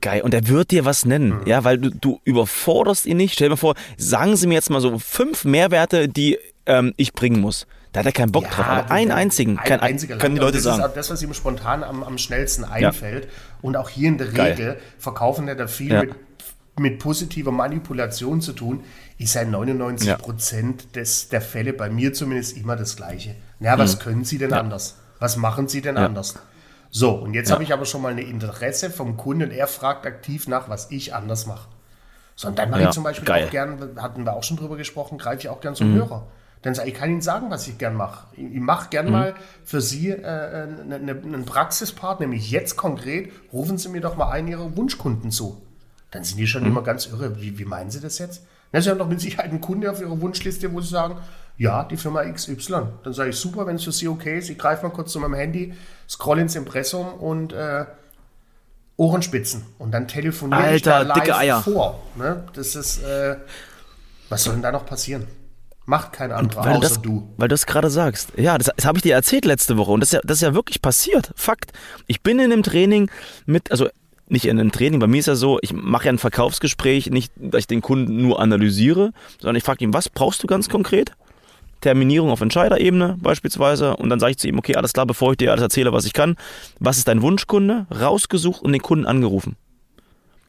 Geil. 0.00 0.22
Und 0.22 0.34
er 0.34 0.46
wird 0.46 0.70
dir 0.70 0.84
was 0.84 1.04
nennen, 1.04 1.40
mhm. 1.40 1.46
ja, 1.46 1.64
weil 1.64 1.78
du, 1.78 1.90
du 1.90 2.20
überforderst 2.24 3.06
ihn 3.06 3.16
nicht. 3.16 3.34
Stell 3.34 3.46
dir 3.46 3.50
mal 3.50 3.56
vor, 3.56 3.74
sagen 3.96 4.36
Sie 4.36 4.46
mir 4.46 4.54
jetzt 4.54 4.70
mal 4.70 4.80
so 4.80 4.98
fünf 4.98 5.44
Mehrwerte, 5.44 6.08
die 6.08 6.38
ähm, 6.66 6.94
ich 6.96 7.12
bringen 7.12 7.40
muss. 7.40 7.66
Da 7.92 8.00
hat 8.00 8.06
er 8.06 8.12
keinen 8.12 8.30
Bock 8.30 8.44
ja, 8.44 8.50
drauf. 8.50 8.66
Aber 8.66 8.90
einen 8.92 9.10
einzigen 9.10 9.58
ein 9.58 9.64
kann, 9.64 9.80
einziger 9.80 10.16
können 10.16 10.36
die 10.36 10.40
Leute 10.40 10.58
das 10.58 10.62
sagen. 10.62 10.80
Das 10.80 10.90
ist 10.90 10.96
das, 10.96 11.10
was 11.10 11.22
ihm 11.22 11.34
spontan 11.34 11.82
am, 11.82 12.04
am 12.04 12.18
schnellsten 12.18 12.64
einfällt. 12.64 13.24
Ja. 13.24 13.30
Und 13.62 13.76
auch 13.76 13.88
hier 13.88 14.08
in 14.08 14.18
der 14.18 14.28
Geil. 14.28 14.52
Regel 14.52 14.76
verkaufen 14.98 15.48
er 15.48 15.56
da 15.56 15.66
viel 15.66 15.92
ja. 15.92 16.02
mit, 16.02 16.14
mit 16.78 16.98
positiver 17.00 17.50
Manipulation 17.50 18.40
zu 18.40 18.52
tun. 18.52 18.84
Ist 19.18 19.34
ja 19.34 19.44
99 19.44 20.18
Prozent 20.18 20.94
des, 20.94 21.30
der 21.30 21.40
Fälle 21.40 21.72
bei 21.72 21.90
mir 21.90 22.12
zumindest 22.12 22.56
immer 22.56 22.76
das 22.76 22.96
Gleiche. 22.96 23.34
Na, 23.58 23.76
was 23.76 23.96
mhm. 23.96 24.00
können 24.00 24.24
Sie 24.24 24.38
denn 24.38 24.52
anders? 24.52 24.96
Was 25.18 25.36
machen 25.36 25.66
Sie 25.66 25.82
denn 25.82 25.96
anders? 25.96 26.36
So, 26.90 27.12
und 27.12 27.34
jetzt 27.34 27.48
ja. 27.48 27.54
habe 27.54 27.62
ich 27.62 27.72
aber 27.72 27.84
schon 27.84 28.02
mal 28.02 28.12
ein 28.12 28.18
Interesse 28.18 28.90
vom 28.90 29.16
Kunden. 29.16 29.50
Er 29.50 29.66
fragt 29.66 30.06
aktiv 30.06 30.48
nach, 30.48 30.68
was 30.68 30.90
ich 30.90 31.14
anders 31.14 31.46
mache. 31.46 31.68
So, 32.34 32.48
und 32.48 32.58
dann 32.58 32.70
mache 32.70 32.82
ja, 32.82 32.88
ich 32.88 32.94
zum 32.94 33.04
Beispiel 33.04 33.26
geil. 33.26 33.46
auch 33.46 33.50
gern, 33.50 33.96
hatten 33.96 34.24
wir 34.24 34.32
auch 34.32 34.42
schon 34.42 34.56
drüber 34.56 34.76
gesprochen, 34.76 35.18
greife 35.18 35.40
ich 35.40 35.48
auch 35.48 35.60
gern 35.60 35.74
zum 35.74 35.92
mhm. 35.92 35.96
Hörer. 35.96 36.26
Dann 36.62 36.74
sage 36.74 36.88
ich, 36.88 36.94
kann 36.94 37.10
Ihnen 37.10 37.22
sagen, 37.22 37.50
was 37.50 37.66
ich 37.68 37.78
gern 37.78 37.94
mache. 37.94 38.26
Ich 38.36 38.60
mache 38.60 38.90
gern 38.90 39.06
mhm. 39.06 39.12
mal 39.12 39.34
für 39.64 39.80
Sie 39.80 40.08
äh, 40.08 40.24
eine, 40.24 40.96
eine, 40.96 41.10
einen 41.12 41.44
Praxispart, 41.44 42.20
nämlich 42.20 42.50
jetzt 42.50 42.76
konkret, 42.76 43.30
rufen 43.52 43.78
Sie 43.78 43.88
mir 43.88 44.00
doch 44.00 44.16
mal 44.16 44.30
einen 44.30 44.48
Ihrer 44.48 44.76
Wunschkunden 44.76 45.30
zu. 45.30 45.60
Dann 46.10 46.24
sind 46.24 46.38
die 46.38 46.46
schon 46.46 46.62
mhm. 46.62 46.70
immer 46.70 46.82
ganz 46.82 47.06
irre. 47.06 47.40
Wie, 47.40 47.58
wie 47.58 47.64
meinen 47.64 47.90
Sie 47.90 48.00
das 48.00 48.18
jetzt? 48.18 48.44
Ja, 48.72 48.80
Sie 48.80 48.90
haben 48.90 48.98
doch 48.98 49.08
mit 49.08 49.20
Sicherheit 49.20 49.50
einen 49.50 49.60
Kunde 49.60 49.90
auf 49.90 50.00
Ihrer 50.00 50.20
Wunschliste, 50.20 50.72
wo 50.72 50.80
Sie 50.80 50.88
sagen, 50.88 51.18
ja, 51.60 51.84
die 51.84 51.98
Firma 51.98 52.24
XY. 52.24 52.56
Dann 53.04 53.12
sage 53.12 53.30
ich, 53.30 53.36
super, 53.36 53.66
wenn 53.66 53.76
es 53.76 53.84
für 53.84 53.92
Sie 53.92 54.08
okay 54.08 54.38
ist. 54.38 54.48
Ich 54.48 54.56
greife 54.56 54.82
mal 54.82 54.92
kurz 54.92 55.12
zu 55.12 55.20
meinem 55.20 55.34
Handy, 55.34 55.74
scroll 56.08 56.38
ins 56.38 56.56
Impressum 56.56 57.12
und 57.12 57.52
äh, 57.52 57.84
Ohrenspitzen. 58.96 59.66
Und 59.78 59.92
dann 59.92 60.08
telefoniere 60.08 60.58
Alter, 60.58 60.74
ich 60.74 60.82
da 60.82 61.02
live 61.02 61.18
dicke 61.18 61.36
Eier. 61.36 61.60
vor. 61.60 62.00
Ne? 62.16 62.44
Das 62.54 62.74
ist, 62.76 63.02
äh, 63.02 63.36
was 64.30 64.44
soll 64.44 64.54
denn 64.54 64.62
da 64.62 64.72
noch 64.72 64.86
passieren? 64.86 65.26
Macht 65.84 66.14
kein 66.14 66.32
anderer, 66.32 66.64
weil 66.64 66.76
außer 66.78 66.80
das, 66.80 67.02
du. 67.02 67.28
Weil 67.36 67.48
du 67.48 67.54
es 67.56 67.66
gerade 67.66 67.90
sagst. 67.90 68.30
Ja, 68.38 68.56
das, 68.56 68.70
das 68.74 68.86
habe 68.86 68.96
ich 68.96 69.02
dir 69.02 69.12
erzählt 69.12 69.44
letzte 69.44 69.76
Woche. 69.76 69.90
Und 69.90 70.00
das 70.00 70.08
ist, 70.08 70.12
ja, 70.14 70.20
das 70.24 70.38
ist 70.38 70.42
ja 70.42 70.54
wirklich 70.54 70.80
passiert. 70.80 71.30
Fakt. 71.36 71.72
Ich 72.06 72.22
bin 72.22 72.38
in 72.38 72.54
einem 72.54 72.62
Training 72.62 73.10
mit, 73.44 73.70
also 73.70 73.90
nicht 74.28 74.46
in 74.46 74.58
einem 74.58 74.72
Training. 74.72 74.98
Bei 74.98 75.06
mir 75.06 75.20
ist 75.20 75.26
ja 75.26 75.34
so, 75.34 75.58
ich 75.60 75.74
mache 75.74 76.06
ja 76.06 76.12
ein 76.12 76.18
Verkaufsgespräch, 76.18 77.10
nicht, 77.10 77.34
dass 77.36 77.60
ich 77.60 77.66
den 77.66 77.82
Kunden 77.82 78.22
nur 78.22 78.40
analysiere, 78.40 79.12
sondern 79.38 79.56
ich 79.56 79.64
frage 79.64 79.84
ihn, 79.84 79.92
was 79.92 80.08
brauchst 80.08 80.42
du 80.42 80.46
ganz 80.46 80.70
konkret? 80.70 81.12
Terminierung 81.80 82.30
auf 82.30 82.40
Entscheiderebene 82.40 83.16
beispielsweise 83.20 83.96
und 83.96 84.10
dann 84.10 84.20
sage 84.20 84.32
ich 84.32 84.38
zu 84.38 84.48
ihm, 84.48 84.58
okay, 84.58 84.76
alles 84.76 84.92
klar, 84.92 85.06
bevor 85.06 85.32
ich 85.32 85.38
dir 85.38 85.50
alles 85.50 85.62
erzähle, 85.62 85.92
was 85.92 86.04
ich 86.04 86.12
kann, 86.12 86.36
was 86.78 86.98
ist 86.98 87.08
dein 87.08 87.22
Wunschkunde? 87.22 87.86
Rausgesucht 87.90 88.62
und 88.62 88.72
den 88.72 88.82
Kunden 88.82 89.06
angerufen. 89.06 89.56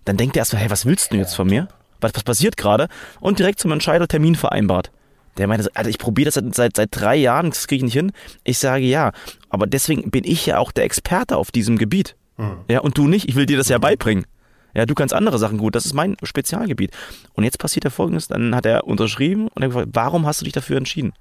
Dann 0.06 0.18
denkt 0.18 0.36
er 0.36 0.42
erstmal, 0.42 0.62
hey, 0.64 0.70
was 0.70 0.86
willst 0.86 1.14
du 1.14 1.18
jetzt 1.18 1.36
von 1.36 1.48
mir? 1.48 1.68
Was, 2.00 2.14
was 2.16 2.24
passiert 2.24 2.58
gerade? 2.58 2.88
Und 3.20 3.40
direkt 3.40 3.60
zum 3.60 3.72
Entscheider 3.72 4.08
Termin 4.08 4.36
vereinbart. 4.36 4.92
Der 5.38 5.48
meinte, 5.48 5.70
Alter, 5.74 5.90
ich 5.90 5.98
probiere 5.98 6.26
das 6.26 6.34
seit, 6.36 6.56
seit, 6.56 6.76
seit 6.76 6.90
drei 6.92 7.16
Jahren, 7.16 7.50
das 7.50 7.68
kriege 7.68 7.78
ich 7.78 7.84
nicht 7.84 7.94
hin. 7.94 8.12
Ich 8.44 8.58
sage 8.58 8.84
ja, 8.84 9.12
aber 9.50 9.68
deswegen 9.68 10.12
bin 10.12 10.24
ich 10.26 10.46
ja 10.46 10.58
auch 10.58 10.72
der 10.72 10.84
Experte 10.84 11.38
auf 11.38 11.52
diesem 11.52 11.78
Gebiet. 11.78 12.16
Hm. 12.38 12.58
Ja, 12.68 12.80
und 12.82 12.98
du 12.98 13.08
nicht, 13.08 13.30
ich 13.30 13.36
will 13.36 13.46
dir 13.46 13.58
das 13.58 13.70
ja 13.70 13.78
beibringen. 13.78 14.26
Ja, 14.74 14.86
du 14.86 14.94
kannst 14.96 15.14
andere 15.14 15.38
Sachen 15.38 15.58
gut, 15.58 15.76
das 15.76 15.86
ist 15.86 15.94
mein 15.94 16.16
Spezialgebiet. 16.24 16.92
Und 17.34 17.44
jetzt 17.44 17.60
passiert 17.60 17.84
ja 17.84 17.90
folgendes, 17.90 18.28
dann 18.28 18.56
hat 18.56 18.66
er 18.66 18.88
unterschrieben 18.88 19.48
und 19.48 19.62
er 19.62 19.70
gefragt, 19.70 19.90
warum 19.94 20.26
hast 20.26 20.42
du 20.42 20.46
dich 20.46 20.54
dafür 20.54 20.78
entschieden? 20.78 21.14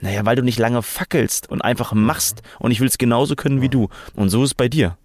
Naja, 0.00 0.24
weil 0.26 0.36
du 0.36 0.42
nicht 0.42 0.58
lange 0.58 0.82
fackelst 0.82 1.50
und 1.50 1.62
einfach 1.62 1.92
machst 1.92 2.42
und 2.58 2.70
ich 2.70 2.80
will 2.80 2.88
es 2.88 2.98
genauso 2.98 3.34
können 3.34 3.62
wie 3.62 3.68
du. 3.68 3.88
Und 4.14 4.28
so 4.28 4.42
ist 4.42 4.50
es 4.50 4.54
bei 4.54 4.68
dir. 4.68 4.96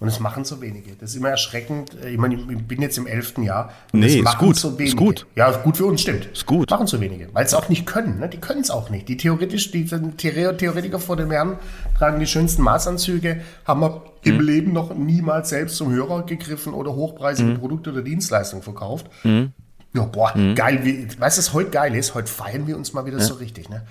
Und 0.00 0.06
es 0.06 0.20
machen 0.20 0.44
so 0.44 0.60
wenige. 0.60 0.92
Das 0.92 1.10
ist 1.10 1.16
immer 1.16 1.30
erschreckend. 1.30 1.96
Ich 2.04 2.18
meine, 2.18 2.36
ich 2.36 2.66
bin 2.68 2.80
jetzt 2.80 2.98
im 2.98 3.08
elften 3.08 3.42
Jahr. 3.42 3.72
Und 3.92 4.00
nee, 4.00 4.20
ist 4.20 4.38
gut. 4.38 4.54
So 4.54 4.70
ist 4.76 4.96
gut. 4.96 5.26
Ja, 5.34 5.50
gut 5.50 5.76
für 5.76 5.86
uns, 5.86 6.02
stimmt. 6.02 6.26
Ist 6.26 6.46
gut. 6.46 6.70
Machen 6.70 6.86
so 6.86 7.00
wenige. 7.00 7.28
Weil 7.32 7.44
es 7.44 7.52
auch 7.52 7.68
nicht 7.68 7.84
können. 7.84 8.20
Ne? 8.20 8.28
Die 8.28 8.36
können 8.36 8.60
es 8.60 8.70
auch 8.70 8.90
nicht. 8.90 9.08
Die 9.08 9.16
theoretisch, 9.16 9.72
die 9.72 9.84
Theoretiker 9.86 11.00
vor 11.00 11.16
dem 11.16 11.32
Herrn 11.32 11.58
tragen 11.98 12.20
die 12.20 12.28
schönsten 12.28 12.62
Maßanzüge, 12.62 13.40
haben 13.64 13.80
wir 13.80 14.02
im 14.22 14.36
mhm. 14.36 14.40
Leben 14.40 14.72
noch 14.72 14.94
niemals 14.94 15.48
selbst 15.48 15.76
zum 15.76 15.90
Hörer 15.90 16.24
gegriffen 16.24 16.74
oder 16.74 16.94
hochpreisige 16.94 17.50
mhm. 17.50 17.58
Produkte 17.58 17.90
oder 17.90 18.02
Dienstleistungen 18.02 18.62
verkauft. 18.62 19.06
Mhm. 19.24 19.52
Ja, 19.94 20.04
boah, 20.04 20.36
mhm. 20.36 20.54
geil. 20.54 20.80
Wie, 20.84 21.08
weißt 21.18 21.38
du, 21.38 21.40
was 21.40 21.52
heute 21.52 21.70
geil 21.70 21.94
ist? 21.96 22.14
Heute 22.14 22.30
feiern 22.30 22.68
wir 22.68 22.76
uns 22.76 22.92
mal 22.92 23.04
wieder 23.04 23.18
ja. 23.18 23.24
so 23.24 23.34
richtig. 23.34 23.68
Ne? 23.68 23.82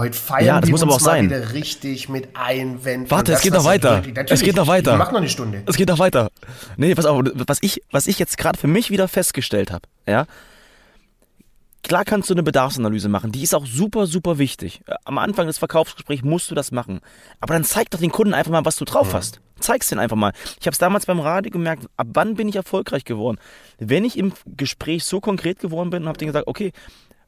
Heute 0.00 0.16
feiern 0.16 0.46
ja, 0.46 0.60
das 0.60 0.68
wir 0.68 0.72
muss 0.72 0.82
uns 0.82 0.90
aber 0.90 0.96
auch 0.96 1.00
mal 1.00 1.18
sein. 1.18 1.24
wieder 1.26 1.52
richtig 1.52 2.08
mit 2.08 2.30
Einwänden. 2.34 3.10
Warte, 3.10 3.34
es 3.34 3.42
geht 3.42 3.52
noch 3.52 3.66
weiter. 3.66 4.02
Es 4.30 4.40
geht 4.40 4.56
noch 4.56 4.66
weiter. 4.66 4.96
Mach 4.96 5.12
noch 5.12 5.18
eine 5.18 5.28
Stunde. 5.28 5.62
Es 5.66 5.76
geht 5.76 5.88
noch 5.88 5.98
weiter. 5.98 6.30
Nee, 6.78 6.94
pass 6.94 7.04
auf, 7.04 7.22
was 7.46 7.58
ich, 7.60 7.82
was 7.90 8.06
ich 8.06 8.18
jetzt 8.18 8.38
gerade 8.38 8.58
für 8.58 8.66
mich 8.66 8.90
wieder 8.90 9.08
festgestellt 9.08 9.70
habe, 9.70 9.82
ja. 10.06 10.24
Klar 11.82 12.06
kannst 12.06 12.30
du 12.30 12.34
eine 12.34 12.42
Bedarfsanalyse 12.42 13.08
machen, 13.10 13.30
die 13.32 13.42
ist 13.42 13.54
auch 13.54 13.66
super, 13.66 14.06
super 14.06 14.38
wichtig. 14.38 14.80
Am 15.04 15.18
Anfang 15.18 15.46
des 15.46 15.58
Verkaufsgesprächs 15.58 16.22
musst 16.22 16.50
du 16.50 16.54
das 16.54 16.72
machen. 16.72 17.00
Aber 17.40 17.52
dann 17.52 17.64
zeig 17.64 17.90
doch 17.90 18.00
den 18.00 18.10
Kunden 18.10 18.32
einfach 18.32 18.52
mal, 18.52 18.64
was 18.64 18.76
du 18.76 18.86
drauf 18.86 19.08
mhm. 19.08 19.16
hast. 19.16 19.40
Zeig's 19.60 19.88
den 19.88 19.98
einfach 19.98 20.16
mal. 20.16 20.32
Ich 20.60 20.66
habe 20.66 20.72
es 20.72 20.78
damals 20.78 21.04
beim 21.04 21.20
Radio 21.20 21.50
gemerkt, 21.50 21.86
ab 21.98 22.06
wann 22.14 22.36
bin 22.36 22.48
ich 22.48 22.56
erfolgreich 22.56 23.04
geworden? 23.04 23.38
Wenn 23.78 24.04
ich 24.06 24.16
im 24.16 24.32
Gespräch 24.56 25.04
so 25.04 25.20
konkret 25.20 25.58
geworden 25.58 25.90
bin 25.90 26.02
und 26.02 26.08
habe 26.08 26.18
denen 26.18 26.30
gesagt, 26.30 26.48
okay, 26.48 26.72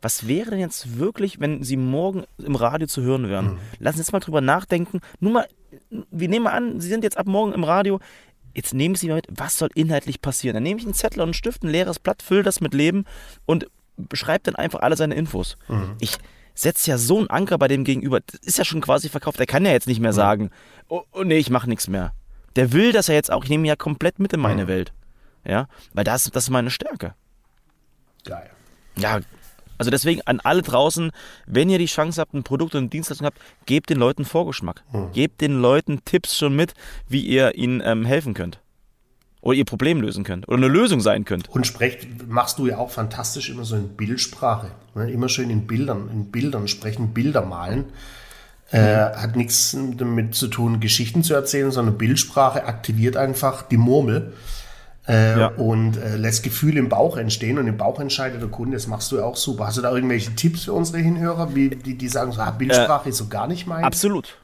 was 0.03 0.27
wäre 0.27 0.51
denn 0.51 0.59
jetzt 0.59 0.99
wirklich, 0.99 1.41
wenn 1.41 1.63
Sie 1.63 1.77
morgen 1.77 2.25
im 2.39 2.57
Radio 2.57 2.89
zu 2.89 3.03
hören 3.03 3.29
wären? 3.29 3.53
Mhm. 3.53 3.59
Lassen 3.79 3.97
Sie 3.97 4.03
jetzt 4.03 4.13
mal 4.13 4.21
drüber 4.21 4.41
nachdenken. 4.41 5.01
Nur 5.21 5.33
mal, 5.33 5.49
wir 6.11 6.29
nehmen 6.29 6.45
mal 6.45 6.53
an, 6.53 6.81
Sie 6.81 6.89
sind 6.89 7.05
jetzt 7.05 7.17
ab 7.17 7.27
morgen 7.27 7.53
im 7.53 7.65
Radio. 7.65 8.01
Jetzt 8.53 8.75
nehmen 8.75 8.97
Sie 8.97 9.09
mal 9.09 9.15
mit, 9.15 9.29
was 9.31 9.59
soll 9.59 9.71
inhaltlich 9.75 10.21
passieren? 10.21 10.55
Dann 10.55 10.65
nehme 10.65 10.81
ich 10.81 10.85
einen 10.85 10.95
Zettel 10.95 11.21
und 11.21 11.29
einen 11.29 11.35
Stift, 11.35 11.63
ein 11.63 11.69
leeres 11.69 12.01
Blatt, 12.01 12.21
fülle 12.23 12.43
das 12.43 12.61
mit 12.61 12.75
Leben 12.75 13.05
und 13.47 13.69
beschreibe 13.97 14.43
dann 14.43 14.57
einfach 14.57 14.81
alle 14.81 14.97
seine 14.97 15.15
Infos. 15.15 15.57
Mhm. 15.69 15.97
Ich 16.01 16.19
setze 16.55 16.91
ja 16.91 16.99
so 16.99 17.19
einen 17.19 17.31
Anker 17.31 17.57
bei 17.57 17.69
dem 17.69 17.85
Gegenüber. 17.85 18.21
Das 18.21 18.41
ist 18.41 18.59
ja 18.59 18.65
schon 18.65 18.81
quasi 18.81 19.09
verkauft. 19.09 19.39
Der 19.39 19.47
kann 19.47 19.65
ja 19.65 19.73
jetzt 19.73 19.87
nicht 19.87 20.01
mehr 20.01 20.13
sagen, 20.13 20.51
oh, 20.89 21.03
oh 21.13 21.23
nee, 21.23 21.39
ich 21.39 21.49
mache 21.49 21.69
nichts 21.69 21.89
mehr. 21.89 22.13
Der 22.57 22.73
will 22.73 22.93
das 22.93 23.07
ja 23.07 23.15
jetzt 23.15 23.31
auch. 23.31 23.45
Ich 23.45 23.51
nehme 23.51 23.63
ihn 23.63 23.69
ja 23.69 23.77
komplett 23.77 24.19
mit 24.19 24.33
in 24.33 24.41
meine 24.41 24.65
mhm. 24.65 24.69
Welt. 24.69 24.93
Ja, 25.47 25.69
weil 25.95 26.05
das, 26.05 26.25
das 26.25 26.45
ist 26.45 26.51
meine 26.51 26.71
Stärke. 26.71 27.15
Geil. 28.25 28.51
Ja, 28.97 29.21
also 29.79 29.91
deswegen 29.91 30.21
an 30.27 30.41
alle 30.41 30.63
draußen, 30.63 31.11
wenn 31.47 31.69
ihr 31.69 31.79
die 31.79 31.87
Chance 31.87 32.21
habt, 32.21 32.35
ein 32.35 32.43
Produkt 32.43 32.75
und 32.75 32.81
eine 32.81 32.89
Dienstleistung 32.89 33.27
habt, 33.27 33.39
gebt 33.67 33.91
den 33.91 33.99
Leuten 33.99 34.25
Vorgeschmack. 34.25 34.83
Hm. 34.93 35.13
Gebt 35.13 35.41
den 35.41 35.61
Leuten 35.61 36.05
Tipps 36.05 36.37
schon 36.37 36.55
mit, 36.55 36.75
wie 37.09 37.21
ihr 37.21 37.57
ihnen 37.57 37.83
ähm, 37.85 38.05
helfen 38.05 38.35
könnt. 38.35 38.61
Oder 39.41 39.57
ihr 39.57 39.65
Problem 39.65 40.01
lösen 40.01 40.23
könnt. 40.23 40.47
Oder 40.47 40.59
eine 40.59 40.69
Lösung 40.69 41.01
sein 41.01 41.25
könnt. 41.25 41.49
Und 41.49 41.67
sprecht, 41.67 42.29
machst 42.29 42.59
du 42.59 42.69
ja 42.69 42.79
auch 42.79 42.91
fantastisch 42.91 43.51
immer 43.51 43.65
so 43.65 43.75
in 43.75 43.97
Bildsprache. 43.97 44.71
Ne? 44.95 45.11
Immer 45.11 45.29
schön 45.29 45.51
in 45.51 45.67
Bildern, 45.67 46.09
in 46.13 46.31
Bildern 46.31 46.69
sprechen, 46.69 47.13
Bilder 47.13 47.43
malen. 47.43 47.87
Äh, 48.71 48.79
hat 48.79 49.37
nichts 49.37 49.77
damit 49.97 50.35
zu 50.35 50.49
tun, 50.49 50.81
Geschichten 50.81 51.23
zu 51.25 51.35
erzählen, 51.35 51.73
sondern 51.73 51.99
Bildsprache 51.99 52.65
aktiviert 52.65 53.17
einfach 53.17 53.63
die 53.63 53.77
Murmel 53.77 54.33
äh, 55.09 55.39
ja. 55.39 55.47
und 55.49 55.97
äh, 55.97 56.17
lässt 56.17 56.43
Gefühle 56.43 56.79
im 56.79 56.89
Bauch 56.89 57.17
entstehen 57.17 57.59
und 57.59 57.67
im 57.67 57.77
Bauch 57.77 58.01
entscheidet 58.01 58.41
der 58.41 58.49
Kunde. 58.49 58.77
Das 58.77 58.87
machst 58.87 59.11
du 59.13 59.17
ja 59.17 59.25
auch 59.25 59.37
super. 59.37 59.67
Hast 59.67 59.79
du 59.79 59.83
da 59.83 59.93
irgendwelche 59.93 60.35
Tipps 60.35 60.65
für 60.65 60.73
unsere 60.73 60.99
Hinhörer, 60.99 61.55
wie, 61.55 61.71
die, 61.71 61.97
die 61.97 62.09
sagen, 62.09 62.33
so, 62.33 62.41
ah, 62.41 62.51
Bildsprache 62.51 63.07
äh, 63.07 63.11
ist 63.11 63.19
so 63.19 63.29
gar 63.29 63.47
nicht 63.47 63.67
mein? 63.67 63.85
Absolut. 63.85 64.39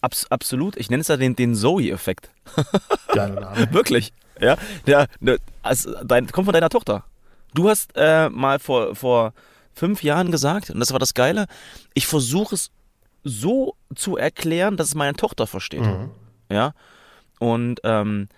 Abs 0.00 0.26
absolut. 0.30 0.76
Ich 0.76 0.90
nenne 0.90 1.00
es 1.00 1.08
ja 1.08 1.16
den, 1.16 1.36
den 1.36 1.54
Zoe-Effekt. 1.54 2.30
Wirklich. 3.70 4.12
Ja, 4.40 4.56
der, 4.86 5.06
der 5.20 5.38
also 5.62 5.94
dein, 6.04 6.26
kommt 6.26 6.46
von 6.46 6.52
deiner 6.52 6.68
Tochter. 6.68 7.04
Du 7.54 7.68
hast 7.68 7.92
äh, 7.94 8.28
mal 8.28 8.58
vor, 8.58 8.96
vor 8.96 9.32
fünf 9.72 10.02
Jahren 10.02 10.30
gesagt, 10.30 10.70
und 10.70 10.80
das 10.80 10.92
war 10.92 10.98
das 10.98 11.14
Geile, 11.14 11.46
ich 11.94 12.06
versuche 12.06 12.54
es 12.56 12.70
so 13.22 13.76
zu 13.94 14.16
erklären, 14.16 14.76
dass 14.76 14.88
es 14.88 14.94
meine 14.94 15.14
Tochter 15.14 15.46
versteht. 15.46 15.82
Mhm. 15.82 16.10
Ja. 16.50 16.72
Und 17.38 17.80
ähm, 17.84 18.28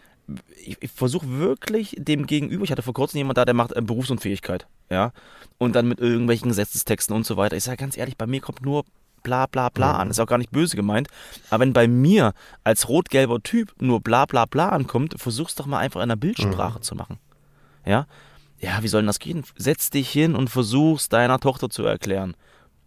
ich, 0.64 0.76
ich 0.80 0.90
versuche 0.90 1.28
wirklich 1.38 1.94
dem 1.98 2.26
Gegenüber, 2.26 2.64
ich 2.64 2.72
hatte 2.72 2.82
vor 2.82 2.94
kurzem 2.94 3.18
jemand 3.18 3.38
da, 3.38 3.44
der 3.44 3.54
macht 3.54 3.72
äh, 3.72 3.80
Berufsunfähigkeit, 3.80 4.66
ja, 4.90 5.12
und 5.58 5.76
dann 5.76 5.88
mit 5.88 6.00
irgendwelchen 6.00 6.48
Gesetzestexten 6.48 7.14
und 7.14 7.24
so 7.26 7.36
weiter. 7.36 7.56
Ich 7.56 7.64
sage 7.64 7.76
ganz 7.78 7.96
ehrlich, 7.96 8.16
bei 8.16 8.26
mir 8.26 8.40
kommt 8.40 8.62
nur 8.62 8.84
bla 9.22 9.46
bla 9.46 9.68
bla 9.70 9.94
mhm. 9.94 10.00
an. 10.00 10.10
Ist 10.10 10.20
auch 10.20 10.26
gar 10.26 10.38
nicht 10.38 10.52
böse 10.52 10.76
gemeint. 10.76 11.08
Aber 11.50 11.62
wenn 11.62 11.72
bei 11.72 11.88
mir 11.88 12.32
als 12.62 12.88
rot-gelber 12.88 13.42
Typ 13.42 13.74
nur 13.80 14.00
bla 14.00 14.26
bla 14.26 14.44
bla 14.44 14.68
ankommt, 14.68 15.14
versuch's 15.18 15.54
doch 15.54 15.66
mal 15.66 15.78
einfach 15.78 16.02
in 16.02 16.08
der 16.08 16.16
Bildsprache 16.16 16.78
mhm. 16.78 16.82
zu 16.82 16.94
machen. 16.94 17.18
Ja? 17.84 18.06
Ja, 18.60 18.82
wie 18.82 18.88
soll 18.88 19.02
denn 19.02 19.08
das 19.08 19.18
gehen? 19.18 19.44
Setz 19.56 19.90
dich 19.90 20.08
hin 20.10 20.34
und 20.34 20.48
versuch's 20.48 21.08
deiner 21.08 21.40
Tochter 21.40 21.68
zu 21.70 21.84
erklären. 21.84 22.36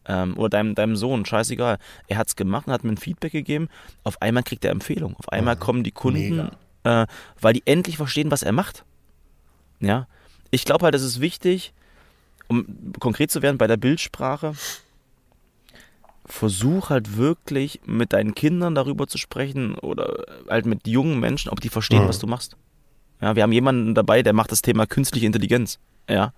Ähm, 0.06 0.38
oder 0.38 0.50
deinem, 0.50 0.76
deinem 0.76 0.96
Sohn, 0.96 1.26
scheißegal. 1.26 1.78
Er 2.08 2.18
hat's 2.18 2.36
gemacht 2.36 2.68
und 2.68 2.74
hat 2.74 2.84
mir 2.84 2.92
ein 2.92 2.98
Feedback 2.98 3.34
gegeben. 3.34 3.68
Auf 4.04 4.22
einmal 4.22 4.44
kriegt 4.44 4.64
er 4.64 4.72
Empfehlung. 4.72 5.16
Auf 5.18 5.30
einmal 5.30 5.56
mhm. 5.56 5.60
kommen 5.60 5.84
die 5.84 5.92
Kunden 5.92 6.38
Mega 6.38 6.52
äh, 6.84 7.06
weil 7.40 7.54
die 7.54 7.64
endlich 7.66 7.98
verstehen, 7.98 8.32
was 8.32 8.44
er 8.44 8.52
macht. 8.52 8.86
Ja, 9.80 10.08
ich 10.52 10.66
glaube 10.66 10.86
halt, 10.86 10.96
es 10.96 11.04
ist 11.04 11.22
wichtig, 11.22 11.74
um 12.48 12.94
konkret 13.00 13.32
zu 13.32 13.42
werden 13.42 13.58
bei 13.58 13.68
der 13.68 13.78
Bildsprache, 13.78 14.54
versuch 16.26 16.90
halt 16.90 17.18
wirklich 17.18 17.82
mit 17.86 18.14
deinen 18.14 18.36
Kindern 18.36 18.76
darüber 18.76 19.08
zu 19.08 19.18
sprechen 19.18 19.76
oder 19.76 20.26
halt 20.48 20.66
mit 20.66 20.88
jungen 20.88 21.20
Menschen, 21.20 21.50
ob 21.50 21.60
die 21.60 21.70
verstehen, 21.70 22.04
mhm. 22.04 22.08
was 22.08 22.20
du 22.20 22.28
machst. 22.28 22.56
Ja, 23.22 23.36
wir 23.36 23.44
haben 23.44 23.52
jemanden 23.52 23.96
dabei, 23.96 24.22
der 24.22 24.34
macht 24.34 24.52
das 24.52 24.62
Thema 24.62 24.86
künstliche 24.86 25.26
Intelligenz. 25.26 25.80
Ja, 26.10 26.34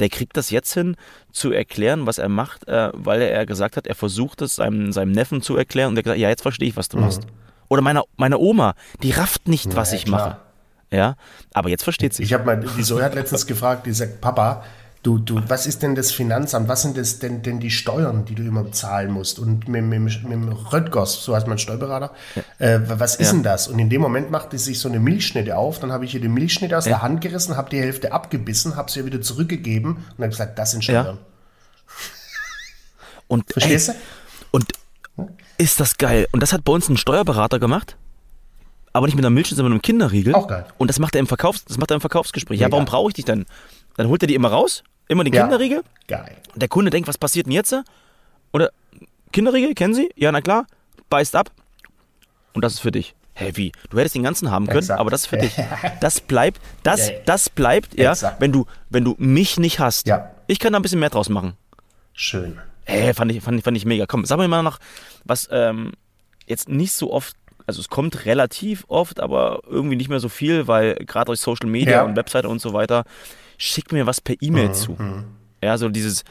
der 0.00 0.08
kriegt 0.08 0.36
das 0.36 0.50
jetzt 0.50 0.74
hin, 0.74 0.96
zu 1.32 1.52
erklären, 1.52 2.06
was 2.06 2.18
er 2.18 2.28
macht, 2.28 2.66
äh, 2.68 2.90
weil 2.92 3.22
er 3.22 3.46
gesagt 3.46 3.76
hat, 3.76 3.86
er 3.86 3.94
versucht 3.94 4.42
es 4.42 4.56
seinem, 4.56 4.92
seinem 4.92 5.12
Neffen 5.12 5.42
zu 5.42 5.56
erklären 5.56 5.90
und 5.90 5.94
der 5.94 6.02
gesagt, 6.02 6.20
ja, 6.20 6.28
jetzt 6.28 6.42
verstehe 6.42 6.68
ich, 6.68 6.76
was 6.76 6.88
du 6.88 6.96
mhm. 6.96 7.04
machst. 7.04 7.26
Oder 7.68 7.82
meine, 7.82 8.02
meine 8.16 8.38
Oma, 8.38 8.74
die 9.02 9.10
rafft 9.10 9.48
nicht, 9.48 9.66
ja, 9.66 9.76
was 9.76 9.92
ich 9.92 10.04
klar. 10.04 10.28
mache. 10.28 10.36
Ja, 10.90 11.16
aber 11.52 11.70
jetzt 11.70 11.82
versteht 11.82 12.14
sie. 12.14 12.22
Ich 12.22 12.32
habe 12.32 12.44
mal, 12.44 12.64
die 12.76 12.82
Zoe 12.82 13.02
hat 13.02 13.14
letztens 13.14 13.46
gefragt, 13.46 13.86
die 13.86 13.92
sagt, 13.92 14.20
Papa, 14.20 14.62
du, 15.02 15.18
du, 15.18 15.40
was 15.48 15.66
ist 15.66 15.82
denn 15.82 15.94
das 15.94 16.12
Finanzamt? 16.12 16.68
Was 16.68 16.82
sind 16.82 16.96
das 16.96 17.18
denn, 17.18 17.42
denn 17.42 17.60
die 17.60 17.70
Steuern, 17.70 18.24
die 18.24 18.34
du 18.34 18.42
immer 18.42 18.64
bezahlen 18.64 19.10
musst? 19.10 19.38
Und 19.38 19.68
mit, 19.68 19.84
mit, 19.84 20.00
mit 20.00 20.32
dem 20.32 20.48
Röttgers, 20.48 21.24
so 21.24 21.34
heißt 21.34 21.46
mein 21.46 21.58
Steuerberater, 21.58 22.12
ja. 22.34 22.66
äh, 22.66 22.80
was 22.98 23.16
ist 23.16 23.28
ja. 23.28 23.32
denn 23.32 23.42
das? 23.42 23.68
Und 23.68 23.78
in 23.78 23.90
dem 23.90 24.00
Moment 24.00 24.30
machte 24.30 24.58
sich 24.58 24.78
so 24.80 24.88
eine 24.88 25.00
Milchschnitte 25.00 25.56
auf. 25.56 25.78
Dann 25.78 25.92
habe 25.92 26.04
ich 26.04 26.14
ihr 26.14 26.20
die 26.20 26.28
Milchschnitte 26.28 26.76
aus 26.76 26.86
ja. 26.86 26.92
der 26.92 27.02
Hand 27.02 27.20
gerissen, 27.20 27.56
habe 27.56 27.70
die 27.70 27.80
Hälfte 27.80 28.12
abgebissen, 28.12 28.76
habe 28.76 28.90
sie 28.90 29.00
ihr 29.00 29.06
wieder 29.06 29.20
zurückgegeben 29.20 29.96
und 29.96 30.18
habe 30.18 30.28
gesagt, 30.28 30.58
das 30.58 30.72
sind 30.72 30.84
Steuern. 30.84 31.18
Und, 33.26 33.52
Verstehst 33.52 33.88
ey, 33.88 33.94
du? 33.94 34.00
Und 34.52 34.72
ist 35.64 35.80
das 35.80 35.98
geil. 35.98 36.26
Und 36.32 36.42
das 36.42 36.52
hat 36.52 36.64
bei 36.64 36.72
uns 36.72 36.88
ein 36.88 36.96
Steuerberater 36.96 37.58
gemacht. 37.58 37.96
Aber 38.92 39.06
nicht 39.06 39.16
mit 39.16 39.24
einer 39.24 39.30
Milchschnitte, 39.30 39.56
sondern 39.56 39.72
mit 39.72 39.76
einem 39.76 39.82
Kinderriegel. 39.82 40.34
Auch 40.34 40.46
geil. 40.46 40.66
Und 40.78 40.88
das 40.88 41.00
macht 41.00 41.16
er 41.16 41.20
im, 41.20 41.26
Verkaufs-, 41.26 41.64
das 41.64 41.78
macht 41.78 41.90
er 41.90 41.96
im 41.96 42.00
Verkaufsgespräch. 42.00 42.58
Mega. 42.58 42.68
Ja, 42.68 42.72
warum 42.72 42.84
brauche 42.84 43.08
ich 43.08 43.14
dich 43.14 43.24
denn? 43.24 43.46
Dann 43.96 44.08
holt 44.08 44.22
er 44.22 44.28
die 44.28 44.34
immer 44.34 44.48
raus, 44.48 44.84
immer 45.08 45.24
den 45.24 45.32
ja. 45.32 45.42
Kinderriegel. 45.42 45.82
Geil. 46.06 46.36
Der 46.54 46.68
Kunde 46.68 46.90
denkt, 46.90 47.08
was 47.08 47.18
passiert 47.18 47.46
denn 47.46 47.52
jetzt? 47.52 47.74
Oder 48.52 48.70
Kinderriegel, 49.32 49.74
kennen 49.74 49.94
Sie? 49.94 50.10
Ja, 50.14 50.30
na 50.30 50.40
klar. 50.40 50.66
Beißt 51.10 51.34
ab. 51.34 51.50
Und 52.52 52.62
das 52.64 52.74
ist 52.74 52.80
für 52.80 52.92
dich. 52.92 53.16
Wie? 53.54 53.72
Du 53.90 53.98
hättest 53.98 54.14
den 54.14 54.22
ganzen 54.22 54.52
haben 54.52 54.66
können, 54.66 54.78
Exakt. 54.78 55.00
aber 55.00 55.10
das 55.10 55.22
ist 55.22 55.26
für 55.26 55.38
dich. 55.38 55.56
Das 56.00 56.20
bleibt, 56.20 56.60
das, 56.84 57.10
das 57.24 57.50
bleibt, 57.50 57.98
ja, 57.98 58.14
wenn 58.38 58.52
du, 58.52 58.66
wenn 58.90 59.04
du 59.04 59.16
mich 59.18 59.58
nicht 59.58 59.80
hast. 59.80 60.06
Ja. 60.06 60.30
Ich 60.46 60.60
kann 60.60 60.72
da 60.72 60.78
ein 60.78 60.82
bisschen 60.82 61.00
mehr 61.00 61.10
draus 61.10 61.28
machen. 61.28 61.54
Schön. 62.12 62.60
Äh, 62.84 63.14
fand 63.14 63.32
ich, 63.32 63.42
fand 63.42 63.58
ich, 63.58 63.64
fand 63.64 63.76
ich 63.76 63.84
mega. 63.84 64.06
Komm, 64.06 64.24
sag 64.24 64.38
mir 64.38 64.48
mal 64.48 64.62
noch, 64.62 64.78
was 65.24 65.48
ähm, 65.50 65.92
jetzt 66.46 66.68
nicht 66.68 66.92
so 66.92 67.12
oft, 67.12 67.36
also 67.66 67.80
es 67.80 67.88
kommt 67.88 68.26
relativ 68.26 68.84
oft, 68.88 69.20
aber 69.20 69.60
irgendwie 69.66 69.96
nicht 69.96 70.08
mehr 70.08 70.20
so 70.20 70.28
viel, 70.28 70.66
weil 70.66 70.94
gerade 70.96 71.26
durch 71.26 71.40
Social 71.40 71.68
Media 71.68 71.92
ja. 71.92 72.02
und 72.02 72.16
Webseite 72.16 72.48
und 72.48 72.60
so 72.60 72.72
weiter, 72.72 73.04
schick 73.56 73.92
mir 73.92 74.06
was 74.06 74.20
per 74.20 74.36
E-Mail 74.40 74.68
mhm. 74.68 74.74
zu. 74.74 74.92
Mhm. 74.92 75.24
Ja, 75.62 75.78
so 75.78 75.88
dieses, 75.88 76.24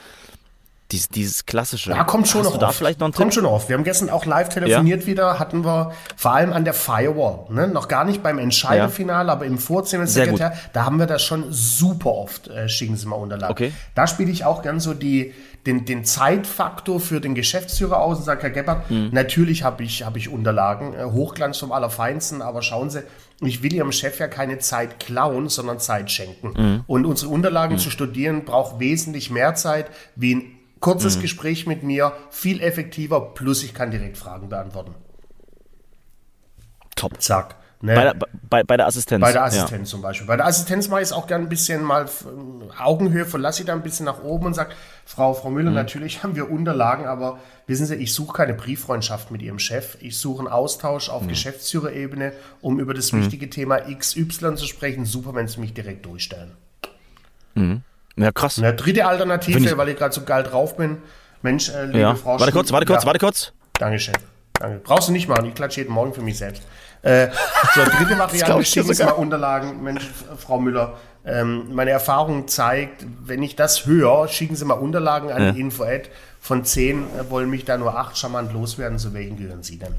dieses, 0.91 1.09
dieses 1.09 1.45
klassische. 1.45 1.89
Ja, 1.89 2.03
kommt 2.03 2.27
schon 2.27 2.41
Hast 2.41 2.51
noch 2.51 2.59
da 2.59 2.67
oft. 2.67 2.77
vielleicht 2.77 2.99
noch 2.99 3.07
einen 3.07 3.13
Kommt 3.13 3.33
schon 3.33 3.45
oft. 3.45 3.67
Wir 3.67 3.75
haben 3.75 3.83
gestern 3.83 4.11
auch 4.11 4.25
live 4.25 4.49
telefoniert 4.49 5.01
ja? 5.01 5.07
wieder, 5.07 5.39
hatten 5.39 5.65
wir 5.65 5.91
vor 6.15 6.33
allem 6.33 6.53
an 6.53 6.65
der 6.65 6.75
Firewall, 6.75 7.47
ne? 7.49 7.67
noch 7.67 7.87
gar 7.87 8.05
nicht 8.05 8.21
beim 8.21 8.37
Entscheidefinale, 8.37 9.27
ja. 9.27 9.33
aber 9.33 9.45
im 9.45 9.57
Vorzimmersekretär, 9.57 10.53
da 10.71 10.85
haben 10.85 10.99
wir 10.99 11.07
das 11.07 11.23
schon 11.23 11.51
super 11.51 12.11
oft, 12.11 12.47
äh, 12.47 12.69
schicken 12.69 12.95
Sie 12.95 13.07
mal 13.07 13.15
Unterlagen. 13.15 13.51
Okay. 13.51 13.73
Da 13.95 14.05
spiele 14.05 14.31
ich 14.31 14.45
auch 14.45 14.61
gern 14.61 14.79
so 14.79 14.93
die, 14.93 15.33
den, 15.65 15.85
den 15.85 16.03
Zeitfaktor 16.03 16.99
für 16.99 17.21
den 17.21 17.35
Geschäftsführer 17.35 18.01
aus 18.01 18.17
und 18.19 18.23
sage, 18.25 18.43
Herr 18.43 18.49
Gebhardt, 18.49 18.91
mhm. 18.91 19.09
natürlich 19.11 19.63
habe 19.63 19.83
ich, 19.83 20.03
hab 20.03 20.17
ich 20.17 20.29
Unterlagen, 20.29 20.93
äh, 20.93 21.05
Hochglanz 21.05 21.57
vom 21.57 21.71
Allerfeinsten, 21.71 22.41
aber 22.41 22.61
schauen 22.61 22.89
Sie, 22.89 23.03
ich 23.41 23.63
will 23.63 23.73
Ihrem 23.73 23.91
Chef 23.91 24.19
ja 24.19 24.27
keine 24.27 24.59
Zeit 24.59 24.99
klauen, 24.99 25.49
sondern 25.49 25.79
Zeit 25.79 26.11
schenken. 26.11 26.53
Mhm. 26.55 26.83
Und 26.87 27.05
unsere 27.05 27.31
Unterlagen 27.31 27.75
mhm. 27.75 27.79
zu 27.79 27.89
studieren 27.89 28.45
braucht 28.45 28.79
wesentlich 28.79 29.29
mehr 29.29 29.55
Zeit 29.55 29.87
wie 30.15 30.35
ein 30.35 30.51
kurzes 30.79 31.17
mhm. 31.17 31.21
Gespräch 31.21 31.65
mit 31.65 31.83
mir, 31.83 32.13
viel 32.29 32.61
effektiver, 32.61 33.33
plus 33.33 33.63
ich 33.63 33.73
kann 33.73 33.89
direkt 33.91 34.17
Fragen 34.17 34.49
beantworten. 34.49 34.95
Top. 36.95 37.21
Zack. 37.21 37.55
Ne? 37.83 37.95
Bei, 37.95 38.03
der, 38.03 38.15
bei, 38.49 38.63
bei, 38.63 38.77
der 38.77 38.87
Assistenz. 38.87 39.19
Bei 39.19 39.33
der 39.33 39.43
Assistenz 39.43 39.89
ja. 39.89 39.91
zum 39.91 40.01
Beispiel. 40.01 40.25
Bei 40.25 40.37
der 40.37 40.45
Assistenz 40.45 40.87
mache 40.87 41.01
ich 41.01 41.07
es 41.07 41.11
auch 41.11 41.27
gerne 41.27 41.43
ein 41.43 41.49
bisschen 41.49 41.83
mal 41.83 42.05
Augenhöhe, 42.81 43.25
verlasse 43.25 43.61
ich 43.61 43.65
da 43.65 43.73
ein 43.73 43.83
bisschen 43.83 44.05
nach 44.05 44.23
oben 44.23 44.45
und 44.45 44.53
sage, 44.53 44.71
Frau, 45.05 45.33
Frau 45.33 45.49
Müller, 45.49 45.71
mhm. 45.71 45.75
natürlich 45.75 46.23
haben 46.23 46.33
wir 46.37 46.49
Unterlagen, 46.49 47.05
aber 47.05 47.39
wissen 47.67 47.85
Sie, 47.85 47.95
ich 47.95 48.13
suche 48.13 48.37
keine 48.37 48.53
Brieffreundschaft 48.53 49.31
mit 49.31 49.41
Ihrem 49.41 49.59
Chef. 49.59 49.97
Ich 49.99 50.17
suche 50.17 50.39
einen 50.39 50.47
Austausch 50.47 51.09
auf 51.09 51.23
mhm. 51.23 51.27
Geschäftsführerebene, 51.27 52.31
um 52.61 52.79
über 52.79 52.93
das 52.93 53.11
mhm. 53.11 53.23
wichtige 53.23 53.49
Thema 53.49 53.79
XY 53.81 54.55
zu 54.55 54.65
sprechen. 54.65 55.03
Super, 55.03 55.35
wenn 55.35 55.49
Sie 55.49 55.59
mich 55.59 55.73
direkt 55.73 56.05
durchstellen. 56.05 56.51
Mhm. 57.55 57.81
Ja, 58.15 58.31
krass. 58.31 58.59
Eine 58.59 58.73
dritte 58.75 59.05
Alternative, 59.05 59.59
ich 59.59 59.77
weil 59.77 59.89
ich 59.89 59.97
gerade 59.97 60.15
so 60.15 60.21
geil 60.21 60.43
drauf 60.43 60.77
bin. 60.77 60.99
Mensch, 61.41 61.67
äh, 61.67 61.87
liebe 61.87 61.99
ja. 61.99 62.15
Frau 62.15 62.39
Warte 62.39 62.53
kurz, 62.53 62.71
warte 62.71 62.85
kurz, 62.85 63.03
ja. 63.03 63.07
warte 63.07 63.19
kurz. 63.19 63.51
Dankeschön. 63.77 64.15
Danke. 64.63 64.79
Brauchst 64.81 65.09
du 65.09 65.11
nicht 65.11 65.27
machen, 65.27 65.45
ich 65.45 65.55
klatsche 65.55 65.81
jeden 65.81 65.93
Morgen 65.93 66.13
für 66.13 66.21
mich 66.21 66.37
selbst. 66.37 66.63
Äh, 67.01 67.27
so, 67.75 67.83
dritte 67.83 68.17
Variante, 68.17 68.63
schicken 68.63 68.93
Sie 68.93 69.03
mal 69.03 69.11
Unterlagen. 69.11 69.83
Mensch, 69.83 70.09
Frau 70.37 70.57
Müller, 70.57 70.97
ähm, 71.25 71.75
meine 71.75 71.91
Erfahrung 71.91 72.47
zeigt, 72.47 73.05
wenn 73.25 73.43
ich 73.43 73.57
das 73.57 73.85
höre, 73.85 74.29
schicken 74.29 74.55
Sie 74.55 74.63
mal 74.63 74.75
Unterlagen 74.75 75.33
an 75.33 75.43
ja. 75.43 75.51
die 75.51 75.59
Info-Ad. 75.59 76.09
Von 76.39 76.63
zehn 76.63 77.03
äh, 77.03 77.29
wollen 77.29 77.49
mich 77.49 77.65
da 77.65 77.77
nur 77.77 77.99
acht 77.99 78.17
charmant 78.17 78.53
loswerden. 78.53 78.99
Zu 78.99 79.13
welchen 79.13 79.35
gehören 79.35 79.63
Sie 79.63 79.77
denn? 79.77 79.95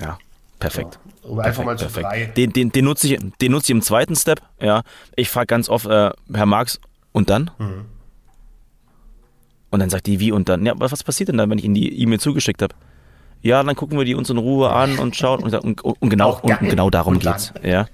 Ja, 0.00 0.18
perfekt. 0.58 0.98
Um 1.22 1.38
einfach 1.38 1.62
mal 1.62 1.78
zu 1.78 1.84
perfekt. 1.84 2.06
drei. 2.06 2.24
Den, 2.24 2.52
den, 2.52 2.72
den, 2.72 2.84
nutze 2.84 3.06
ich, 3.06 3.20
den 3.40 3.52
nutze 3.52 3.66
ich 3.66 3.70
im 3.70 3.82
zweiten 3.82 4.16
Step. 4.16 4.42
Ja, 4.60 4.82
ich 5.14 5.30
frage 5.30 5.46
ganz 5.46 5.68
oft, 5.68 5.86
äh, 5.86 6.10
Herr 6.34 6.46
Marx, 6.46 6.80
und 7.12 7.30
dann? 7.30 7.52
Mhm. 7.58 7.84
Und 9.70 9.78
dann 9.78 9.90
sagt 9.90 10.08
die, 10.08 10.18
wie 10.18 10.32
und 10.32 10.48
dann? 10.48 10.66
Ja, 10.66 10.72
was 10.76 11.04
passiert 11.04 11.28
denn 11.28 11.38
dann, 11.38 11.50
wenn 11.50 11.58
ich 11.58 11.64
Ihnen 11.64 11.74
die 11.74 12.00
E-Mail 12.00 12.18
zugeschickt 12.18 12.62
habe? 12.62 12.74
Ja, 13.42 13.62
dann 13.62 13.76
gucken 13.76 13.98
wir 13.98 14.04
die 14.04 14.14
uns 14.14 14.30
in 14.30 14.38
Ruhe 14.38 14.70
an 14.70 14.98
und 14.98 15.16
schauen. 15.16 15.42
Und, 15.42 15.54
und, 15.54 15.80
und 15.82 16.08
genau, 16.08 16.38
und, 16.40 16.58
genau 16.60 16.90
darum 16.90 17.18
geht's. 17.18 17.52
Ja. 17.62 17.86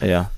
Ja. 0.00 0.30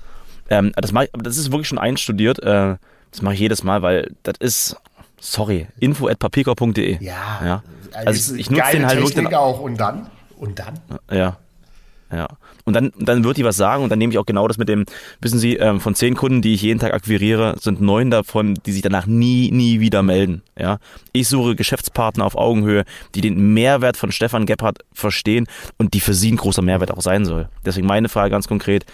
Ähm, 0.49 0.73
das, 0.75 0.91
mach, 0.91 1.05
das 1.13 1.37
ist 1.37 1.51
wirklich 1.51 1.67
schon 1.67 1.77
einstudiert. 1.77 2.39
Äh, 2.39 2.75
das 3.11 3.21
mache 3.21 3.35
ich 3.35 3.39
jedes 3.39 3.63
Mal, 3.63 3.81
weil 3.81 4.11
das 4.23 4.35
ist, 4.39 4.75
sorry, 5.19 5.67
info 5.79 6.07
at 6.07 6.19
papierkorb.de. 6.19 7.03
Ja. 7.03 7.41
ja. 7.45 7.63
Also 7.93 8.33
ich, 8.33 8.41
ich 8.41 8.49
nutze 8.49 8.71
den 8.71 8.85
halt 8.87 8.99
Technik 8.99 9.15
wirklich. 9.15 9.37
auch. 9.37 9.59
Und 9.59 9.77
dann? 9.79 10.09
Und 10.37 10.59
dann? 10.59 10.79
Ja. 11.11 11.37
Ja. 12.11 12.27
Und 12.65 12.75
dann, 12.75 12.91
dann 12.99 13.23
wird 13.23 13.37
die 13.37 13.45
was 13.45 13.57
sagen 13.57 13.83
und 13.83 13.89
dann 13.89 13.99
nehme 13.99 14.11
ich 14.11 14.19
auch 14.19 14.25
genau 14.25 14.47
das 14.47 14.57
mit 14.57 14.67
dem, 14.69 14.85
wissen 15.21 15.39
Sie, 15.39 15.55
ähm, 15.55 15.79
von 15.79 15.95
zehn 15.95 16.15
Kunden, 16.15 16.41
die 16.41 16.53
ich 16.53 16.61
jeden 16.61 16.79
Tag 16.79 16.93
akquiriere, 16.93 17.55
sind 17.59 17.81
neun 17.81 18.11
davon, 18.11 18.55
die 18.65 18.71
sich 18.71 18.81
danach 18.81 19.05
nie, 19.05 19.51
nie 19.51 19.79
wieder 19.79 20.03
melden. 20.03 20.41
Ja. 20.57 20.79
Ich 21.13 21.27
suche 21.27 21.55
Geschäftspartner 21.55 22.25
auf 22.25 22.35
Augenhöhe, 22.35 22.83
die 23.15 23.21
den 23.21 23.53
Mehrwert 23.53 23.97
von 23.97 24.11
Stefan 24.11 24.45
Gebhardt 24.45 24.79
verstehen 24.93 25.47
und 25.77 25.93
die 25.93 25.99
für 25.99 26.13
sie 26.13 26.31
ein 26.31 26.37
großer 26.37 26.61
Mehrwert 26.61 26.91
auch 26.91 27.01
sein 27.01 27.25
soll. 27.25 27.49
Deswegen 27.65 27.87
meine 27.87 28.09
Frage 28.09 28.31
ganz 28.31 28.47
konkret, 28.47 28.85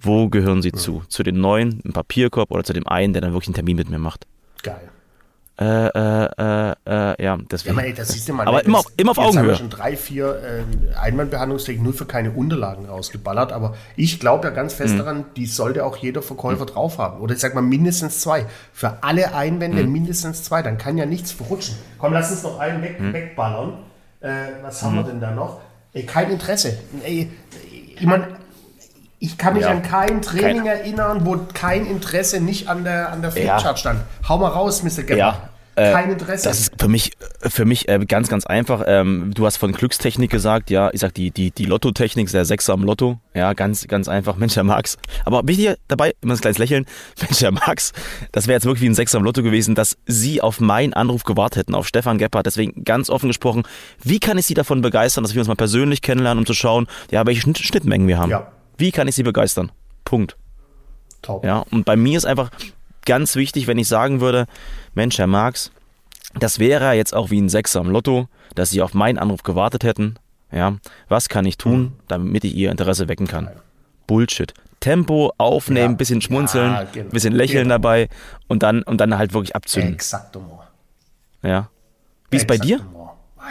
wo 0.00 0.28
gehören 0.28 0.62
Sie 0.62 0.68
ja. 0.68 0.74
zu? 0.74 1.02
Zu 1.08 1.22
den 1.22 1.40
neun 1.40 1.80
im 1.84 1.92
Papierkorb 1.92 2.50
oder 2.50 2.62
zu 2.62 2.72
dem 2.72 2.86
einen, 2.86 3.12
der 3.12 3.22
dann 3.22 3.32
wirklich 3.32 3.48
einen 3.48 3.54
Termin 3.54 3.76
mit 3.76 3.90
mir 3.90 3.98
macht? 3.98 4.26
Geil. 4.62 4.90
Äh, 5.60 5.64
äh, 5.64 6.74
äh, 6.86 7.22
ja, 7.24 7.36
deswegen. 7.50 7.76
Ja, 7.76 7.82
ey, 7.82 7.92
das 7.92 8.08
siehst 8.10 8.28
du 8.28 8.32
mal, 8.32 8.46
aber 8.46 8.64
immer, 8.64 8.78
auf, 8.78 8.86
immer 8.96 9.10
auf 9.10 9.18
Augenhöhe. 9.18 9.40
Haben 9.40 9.48
wir 9.48 9.54
schon 9.56 9.70
drei, 9.70 9.96
vier 9.96 10.40
äh, 10.40 10.96
Einwandbehandlungstechniken 10.96 11.84
nur 11.84 11.94
für 11.94 12.06
keine 12.06 12.30
Unterlagen 12.30 12.86
rausgeballert, 12.86 13.52
aber 13.52 13.74
ich 13.96 14.20
glaube 14.20 14.46
ja 14.46 14.54
ganz 14.54 14.74
fest 14.74 14.94
mhm. 14.94 14.98
daran, 14.98 15.24
die 15.34 15.46
sollte 15.46 15.84
auch 15.84 15.96
jeder 15.96 16.22
Verkäufer 16.22 16.62
mhm. 16.62 16.68
drauf 16.68 16.98
haben. 16.98 17.20
Oder 17.20 17.34
ich 17.34 17.40
sag 17.40 17.56
mal 17.56 17.62
mindestens 17.62 18.20
zwei. 18.20 18.46
Für 18.72 18.98
alle 19.02 19.34
Einwände 19.34 19.82
mhm. 19.82 19.90
mindestens 19.90 20.44
zwei, 20.44 20.62
dann 20.62 20.78
kann 20.78 20.96
ja 20.96 21.06
nichts 21.06 21.32
verrutschen. 21.32 21.76
Komm, 21.98 22.12
lass 22.12 22.30
uns 22.30 22.44
noch 22.44 22.60
einen 22.60 22.80
weg, 22.80 23.00
mhm. 23.00 23.12
wegballern. 23.12 23.78
Äh, 24.20 24.28
was 24.62 24.80
haben 24.84 24.94
wir 24.94 25.02
mhm. 25.02 25.06
denn 25.06 25.20
da 25.20 25.30
noch? 25.32 25.60
Ey, 25.92 26.06
kein 26.06 26.30
Interesse. 26.30 26.78
Ey, 27.02 27.32
ich 27.96 28.06
meine, 28.06 28.28
ich 29.18 29.36
kann 29.36 29.54
mich 29.54 29.64
ja. 29.64 29.70
an 29.70 29.82
kein 29.82 30.22
Training 30.22 30.64
kein 30.64 30.78
erinnern, 30.78 31.26
wo 31.26 31.36
kein 31.52 31.86
Interesse 31.86 32.40
nicht 32.40 32.68
an 32.68 32.84
der, 32.84 33.10
an 33.10 33.22
der 33.22 33.32
Flipchart 33.32 33.64
ja. 33.64 33.76
stand. 33.76 34.00
Hau 34.28 34.38
mal 34.38 34.48
raus, 34.48 34.84
Mr. 34.84 35.02
Gebber. 35.02 35.16
Ja. 35.16 35.47
Äh, 35.78 35.92
kein 35.92 36.10
Interesse. 36.10 36.48
Das 36.48 36.60
ist 36.60 36.72
für 36.78 36.88
mich, 36.88 37.12
für 37.40 37.64
mich 37.64 37.88
äh, 37.88 37.98
ganz, 38.06 38.28
ganz 38.28 38.46
einfach. 38.46 38.82
Ähm, 38.86 39.32
du 39.34 39.46
hast 39.46 39.56
von 39.56 39.72
Glückstechnik 39.72 40.30
gesagt, 40.30 40.70
ja. 40.70 40.90
Ich 40.92 41.00
sag 41.00 41.14
die, 41.14 41.30
die, 41.30 41.50
die 41.50 41.64
Lotto-Technik, 41.64 42.30
der 42.30 42.44
Sechser 42.44 42.72
am 42.72 42.82
Lotto. 42.82 43.18
Ja, 43.34 43.52
ganz, 43.52 43.86
ganz 43.86 44.08
einfach. 44.08 44.36
Mensch, 44.36 44.56
Herr 44.56 44.64
Max. 44.64 44.98
Aber 45.24 45.46
wichtig 45.46 45.76
dabei, 45.86 46.14
immer 46.20 46.34
ein 46.34 46.40
kleines 46.40 46.58
Lächeln. 46.58 46.86
Mensch, 47.20 47.40
Herr 47.40 47.52
Max, 47.52 47.92
das 48.32 48.46
wäre 48.46 48.56
jetzt 48.56 48.64
wirklich 48.64 48.82
wie 48.82 48.88
ein 48.88 48.94
Sechser 48.94 49.18
am 49.18 49.24
Lotto 49.24 49.42
gewesen, 49.42 49.74
dass 49.74 49.96
Sie 50.06 50.40
auf 50.40 50.60
meinen 50.60 50.94
Anruf 50.94 51.24
gewartet 51.24 51.60
hätten, 51.60 51.74
auf 51.74 51.86
Stefan 51.86 52.18
Gebhardt. 52.18 52.46
Deswegen 52.46 52.84
ganz 52.84 53.08
offen 53.10 53.28
gesprochen, 53.28 53.62
wie 54.02 54.18
kann 54.18 54.36
ich 54.38 54.46
Sie 54.46 54.54
davon 54.54 54.82
begeistern, 54.82 55.22
dass 55.24 55.34
wir 55.34 55.40
uns 55.40 55.48
mal 55.48 55.54
persönlich 55.54 56.02
kennenlernen, 56.02 56.40
um 56.40 56.46
zu 56.46 56.54
schauen, 56.54 56.88
ja, 57.10 57.24
welche 57.26 57.40
Schnittmengen 57.40 58.08
wir 58.08 58.18
haben. 58.18 58.30
Ja. 58.30 58.52
Wie 58.78 58.92
kann 58.92 59.08
ich 59.08 59.16
sie 59.16 59.24
begeistern? 59.24 59.72
Punkt. 60.04 60.36
Top. 61.20 61.44
Ja, 61.44 61.64
und 61.70 61.84
bei 61.84 61.96
mir 61.96 62.16
ist 62.16 62.24
einfach 62.24 62.50
ganz 63.04 63.34
wichtig, 63.34 63.66
wenn 63.66 63.78
ich 63.78 63.88
sagen 63.88 64.20
würde, 64.20 64.46
Mensch, 64.98 65.16
Herr 65.16 65.28
Marx, 65.28 65.70
das 66.40 66.58
wäre 66.58 66.92
jetzt 66.94 67.14
auch 67.14 67.30
wie 67.30 67.40
ein 67.40 67.48
Sechser 67.48 67.78
am 67.78 67.88
Lotto, 67.88 68.26
dass 68.56 68.70
Sie 68.70 68.82
auf 68.82 68.94
meinen 68.94 69.16
Anruf 69.16 69.44
gewartet 69.44 69.84
hätten. 69.84 70.16
Ja, 70.50 70.76
was 71.08 71.28
kann 71.28 71.44
ich 71.44 71.56
tun, 71.56 71.92
damit 72.08 72.42
ich 72.42 72.52
Ihr 72.56 72.72
Interesse 72.72 73.06
wecken 73.06 73.28
kann? 73.28 73.48
Bullshit. 74.08 74.52
Tempo 74.80 75.32
aufnehmen, 75.38 75.92
ja, 75.92 75.96
bisschen 75.96 76.20
schmunzeln, 76.20 76.72
ja, 76.72 76.82
genau, 76.82 77.10
bisschen 77.10 77.32
lächeln 77.32 77.64
genau. 77.64 77.76
dabei 77.76 78.08
und 78.48 78.64
dann, 78.64 78.82
und 78.82 79.00
dann 79.00 79.16
halt 79.16 79.34
wirklich 79.34 79.54
abzünden. 79.54 79.94
Exakt. 79.94 80.36
Ja. 81.44 81.70
Wie 82.32 82.36
ist 82.36 82.48
bei 82.48 82.58
dir? 82.58 82.80
Ah 83.36 83.50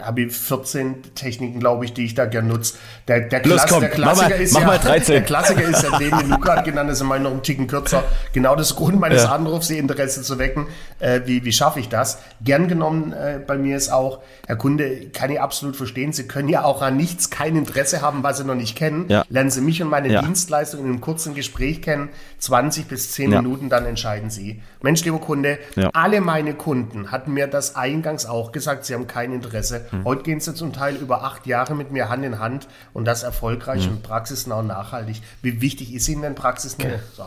habe 0.00 0.22
ich 0.22 0.32
14 0.34 1.14
Techniken, 1.14 1.60
glaube 1.60 1.84
ich, 1.84 1.92
die 1.92 2.04
ich 2.04 2.14
da 2.14 2.24
gerne 2.24 2.48
nutze. 2.48 2.74
Der, 3.06 3.20
der, 3.20 3.40
Klass, 3.40 3.66
komm, 3.68 3.80
der 3.80 3.90
Klassiker 3.90 4.28
mal, 4.30 4.40
ist 4.40 4.54
ja, 4.54 4.66
mal 4.66 4.78
13. 4.78 5.12
Der 5.12 5.22
Klassiker 5.22 5.62
ist 5.62 5.82
ja 5.82 5.98
den, 5.98 6.16
den 6.16 6.30
du 6.30 6.38
gerade 6.38 6.62
genannt 6.62 6.90
hast, 6.90 7.00
immer 7.02 7.18
noch 7.18 7.32
einen 7.32 7.42
Ticken 7.42 7.66
kürzer. 7.66 8.04
Genau 8.32 8.56
das 8.56 8.76
Grund 8.76 8.98
meines 8.98 9.24
ja. 9.24 9.32
Anrufs, 9.32 9.68
ihr 9.70 9.78
Interesse 9.78 10.22
zu 10.22 10.38
wecken. 10.38 10.68
Äh, 11.00 11.20
wie 11.26 11.44
wie 11.44 11.52
schaffe 11.52 11.80
ich 11.80 11.88
das? 11.88 12.18
Gern 12.42 12.68
genommen 12.68 13.12
äh, 13.12 13.40
bei 13.46 13.58
mir 13.58 13.76
ist 13.76 13.90
auch, 13.90 14.22
Herr 14.46 14.56
Kunde, 14.56 15.08
kann 15.12 15.30
ich 15.30 15.40
absolut 15.40 15.76
verstehen. 15.76 16.12
Sie 16.12 16.26
können 16.26 16.48
ja 16.48 16.64
auch 16.64 16.80
an 16.80 16.96
nichts 16.96 17.28
kein 17.28 17.54
Interesse 17.54 18.00
haben, 18.00 18.22
was 18.22 18.38
Sie 18.38 18.44
noch 18.44 18.54
nicht 18.54 18.76
kennen. 18.76 19.04
Ja. 19.08 19.24
Lernen 19.28 19.50
Sie 19.50 19.60
mich 19.60 19.82
und 19.82 19.90
meine 19.90 20.08
ja. 20.08 20.22
Dienstleistung 20.22 20.80
in 20.80 20.86
einem 20.86 21.00
kurzen 21.02 21.34
Gespräch 21.34 21.82
kennen. 21.82 22.08
20 22.38 22.86
bis 22.86 23.12
10 23.12 23.30
Minuten, 23.30 23.68
dann 23.68 23.84
entscheiden 23.84 24.30
Sie. 24.30 24.62
Mensch, 24.80 25.04
lieber 25.04 25.18
Kunde, 25.18 25.58
alle 25.92 26.20
meine 26.20 26.54
Kunden 26.54 27.10
hatten 27.10 27.34
mir 27.34 27.48
das 27.48 27.76
eingangs 27.76 28.26
auch 28.26 28.52
gesagt, 28.52 28.84
sie 28.84 28.94
haben 28.94 29.06
kein 29.06 29.32
Interesse. 29.32 29.57
Mhm. 29.92 30.04
Heute 30.04 30.22
gehen 30.22 30.40
sie 30.40 30.54
zum 30.54 30.72
Teil 30.72 30.96
über 30.96 31.22
acht 31.24 31.46
Jahre 31.46 31.74
mit 31.74 31.90
mir 31.90 32.08
Hand 32.08 32.24
in 32.24 32.38
Hand 32.38 32.68
und 32.92 33.04
das 33.04 33.22
erfolgreich 33.22 33.86
mhm. 33.86 33.96
und 33.96 34.02
praxisnah 34.02 34.56
und 34.56 34.66
nachhaltig. 34.68 35.22
Wie 35.42 35.60
wichtig 35.60 35.94
ist 35.94 36.08
Ihnen 36.08 36.22
denn 36.22 36.34
praxisnah? 36.34 36.86
Okay. 36.86 36.98
So. 37.16 37.24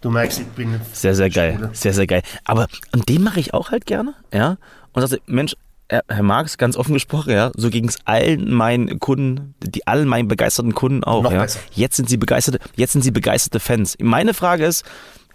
Du 0.00 0.10
merkst, 0.10 0.40
ich 0.40 0.46
bin 0.48 0.80
sehr, 0.92 1.14
sehr 1.14 1.28
geil, 1.28 1.56
Schule. 1.56 1.70
sehr, 1.72 1.92
sehr 1.92 2.06
geil. 2.06 2.22
Aber 2.44 2.68
und 2.92 3.08
den 3.08 3.22
mache 3.22 3.38
ich 3.38 3.52
auch 3.52 3.70
halt 3.70 3.84
gerne, 3.84 4.14
ja. 4.32 4.56
Und 4.92 5.02
sagte, 5.02 5.20
Mensch, 5.26 5.54
Herr 5.90 6.22
Marx, 6.22 6.56
ganz 6.56 6.76
offen 6.76 6.94
gesprochen, 6.94 7.32
ja, 7.32 7.50
so 7.54 7.68
ging 7.68 7.88
es 7.88 7.98
allen 8.06 8.52
meinen 8.52 9.00
Kunden, 9.00 9.54
die 9.60 9.86
allen 9.86 10.08
meinen 10.08 10.28
begeisterten 10.28 10.74
Kunden 10.74 11.04
auch. 11.04 11.22
Noch 11.22 11.32
ja. 11.32 11.42
Besser. 11.42 11.60
Jetzt 11.72 11.96
sind 11.96 12.08
sie 12.08 12.16
begeisterte, 12.16 12.60
jetzt 12.76 12.92
sind 12.92 13.02
sie 13.02 13.10
begeisterte 13.10 13.60
Fans. 13.60 13.96
Meine 14.00 14.32
Frage 14.32 14.64
ist, 14.64 14.84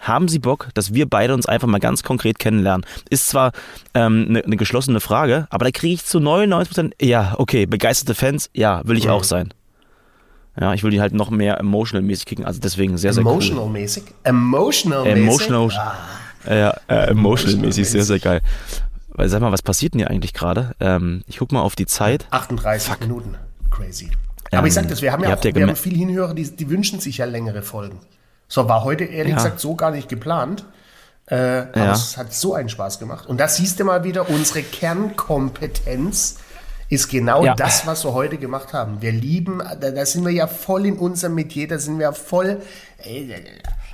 haben 0.08 0.28
Sie 0.28 0.40
Bock, 0.40 0.70
dass 0.74 0.94
wir 0.94 1.10
beide 1.10 1.34
uns 1.34 1.46
einfach 1.46 1.68
mal 1.68 1.80
ganz 1.80 2.04
konkret 2.04 2.40
kennenlernen? 2.40 2.86
Ist 3.10 3.28
zwar 3.28 3.52
ähm, 3.94 4.26
eine, 4.30 4.44
eine 4.44 4.58
geschlossene 4.58 5.00
Frage, 5.00 5.48
aber 5.50 5.66
da 5.66 5.72
kriege 5.72 5.94
ich 5.94 6.06
zu 6.06 6.20
99 6.20 6.70
Prozent, 6.70 6.96
ja, 7.02 7.36
okay, 7.38 7.66
begeisterte 7.66 8.16
Fans, 8.16 8.50
ja, 8.54 8.82
will 8.86 8.98
ich 8.98 9.06
mhm. 9.06 9.12
auch 9.12 9.24
sein. 9.24 9.54
Ja, 10.60 10.74
ich 10.74 10.84
will 10.84 10.92
die 10.92 11.02
halt 11.02 11.14
noch 11.14 11.32
mehr 11.32 11.60
emotional-mäßig 11.60 12.26
kriegen, 12.26 12.46
also 12.46 12.62
deswegen 12.62 12.98
sehr, 12.98 13.14
sehr 13.14 13.22
Emotional-mäßig? 13.22 14.04
Emotional-mäßig? 14.24 15.50
Emotional, 15.50 15.98
ah. 16.48 16.56
ja, 16.56 16.78
äh, 16.88 17.10
emotional-mäßig, 17.10 17.90
sehr, 17.90 18.04
sehr 18.04 18.20
geil. 18.20 18.42
Weil, 19.10 19.28
sag 19.30 19.42
mal, 19.42 19.52
was 19.52 19.62
passiert 19.62 19.94
denn 19.94 20.00
hier 20.00 20.10
eigentlich 20.10 20.34
gerade? 20.34 20.76
Ähm, 20.80 21.24
ich 21.28 21.38
guck 21.38 21.52
mal 21.52 21.62
auf 21.62 21.76
die 21.76 21.86
Zeit. 21.86 22.28
38 22.32 22.90
Fuck. 22.90 23.02
Minuten. 23.02 23.36
Crazy. 23.70 24.12
Aber 24.52 24.62
ähm, 24.62 24.66
ich 24.68 24.74
sag 24.74 24.88
das, 24.88 25.02
wir 25.02 25.12
haben 25.12 25.24
ja 25.24 25.36
auch, 25.36 25.44
ja 25.44 25.56
wir 25.56 25.68
haben 25.68 25.76
viele 25.76 25.98
Hinhörer, 25.98 26.34
die, 26.34 26.56
die 26.56 26.70
wünschen 26.70 27.00
sich 27.00 27.18
ja 27.18 27.26
längere 27.26 27.62
Folgen. 27.62 28.00
So, 28.48 28.68
war 28.70 28.84
heute 28.84 29.06
ehrlich 29.06 29.32
ja. 29.32 29.38
gesagt 29.38 29.60
so 29.60 29.76
gar 29.76 29.92
nicht 29.92 30.10
geplant. 30.10 30.66
Äh, 31.28 31.36
aber 31.36 31.76
ja. 31.76 31.92
es 31.94 32.18
hat 32.18 32.34
so 32.34 32.54
einen 32.54 32.70
Spaß 32.70 33.00
gemacht. 33.00 33.26
Und 33.26 33.40
da 33.40 33.48
siehst 33.48 33.80
du 33.80 33.84
mal 33.84 34.04
wieder, 34.04 34.30
unsere 34.30 34.62
Kernkompetenz 34.62 36.38
ist 36.88 37.08
genau 37.08 37.44
ja. 37.44 37.56
das, 37.56 37.88
was 37.88 38.06
wir 38.06 38.14
heute 38.14 38.38
gemacht 38.38 38.74
haben. 38.74 39.02
Wir 39.02 39.12
lieben, 39.12 39.62
da, 39.80 39.90
da, 39.90 40.06
sind 40.06 40.24
wir 40.24 40.32
ja 40.32 40.46
voll 40.46 40.86
in 40.86 40.98
unserem 40.98 41.34
Metier, 41.34 41.68
da 41.68 41.80
sind 41.80 41.98
wir 41.98 42.14
voll. 42.14 42.62
Äh, 43.00 43.34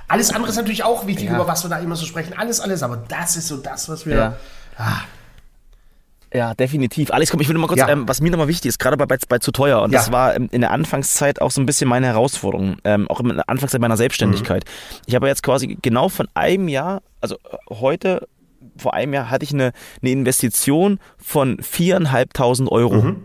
alles 0.08 0.30
andere 0.34 0.50
ist 0.50 0.56
natürlich 0.56 0.84
auch 0.84 1.06
wichtig, 1.06 1.26
ja. 1.26 1.34
über 1.34 1.46
was 1.46 1.64
wir 1.64 1.70
da 1.70 1.78
immer 1.78 1.96
so 1.96 2.04
sprechen. 2.04 2.34
Alles, 2.36 2.60
alles, 2.60 2.82
aber 2.82 2.98
das 3.08 3.36
ist 3.36 3.48
so 3.48 3.56
das, 3.56 3.88
was 3.88 4.04
wir. 4.04 4.16
Ja. 4.16 4.36
Ah, 4.76 5.00
ja, 6.32 6.54
definitiv. 6.54 7.10
Alex, 7.10 7.30
komm, 7.30 7.40
ich 7.40 7.48
will 7.48 7.56
mal 7.58 7.66
kurz, 7.66 7.80
ja. 7.80 7.88
ähm, 7.88 8.08
was 8.08 8.20
mir 8.20 8.30
nochmal 8.30 8.48
wichtig 8.48 8.68
ist, 8.68 8.78
gerade 8.78 8.96
bei, 8.96 9.06
bei, 9.06 9.16
bei 9.28 9.38
zu 9.38 9.52
teuer, 9.52 9.82
und 9.82 9.92
ja. 9.92 9.98
das 9.98 10.12
war 10.12 10.34
ähm, 10.34 10.48
in 10.50 10.60
der 10.60 10.70
Anfangszeit 10.70 11.40
auch 11.40 11.50
so 11.50 11.60
ein 11.60 11.66
bisschen 11.66 11.88
meine 11.88 12.06
Herausforderung, 12.06 12.76
ähm, 12.84 13.08
auch 13.08 13.20
in 13.20 13.28
der 13.28 13.48
Anfangszeit 13.48 13.80
meiner 13.80 13.96
Selbstständigkeit. 13.96 14.64
Mhm. 14.64 15.00
Ich 15.06 15.14
habe 15.14 15.28
jetzt 15.28 15.42
quasi 15.42 15.78
genau 15.80 16.08
von 16.08 16.28
einem 16.34 16.68
Jahr, 16.68 17.02
also 17.20 17.36
äh, 17.36 17.56
heute, 17.70 18.28
vor 18.76 18.94
einem 18.94 19.12
Jahr 19.12 19.30
hatte 19.30 19.44
ich 19.44 19.52
eine, 19.52 19.72
eine 20.00 20.10
Investition 20.10 20.98
von 21.18 21.58
viereinhalbtausend 21.62 22.70
Euro. 22.70 23.02
Mhm 23.02 23.22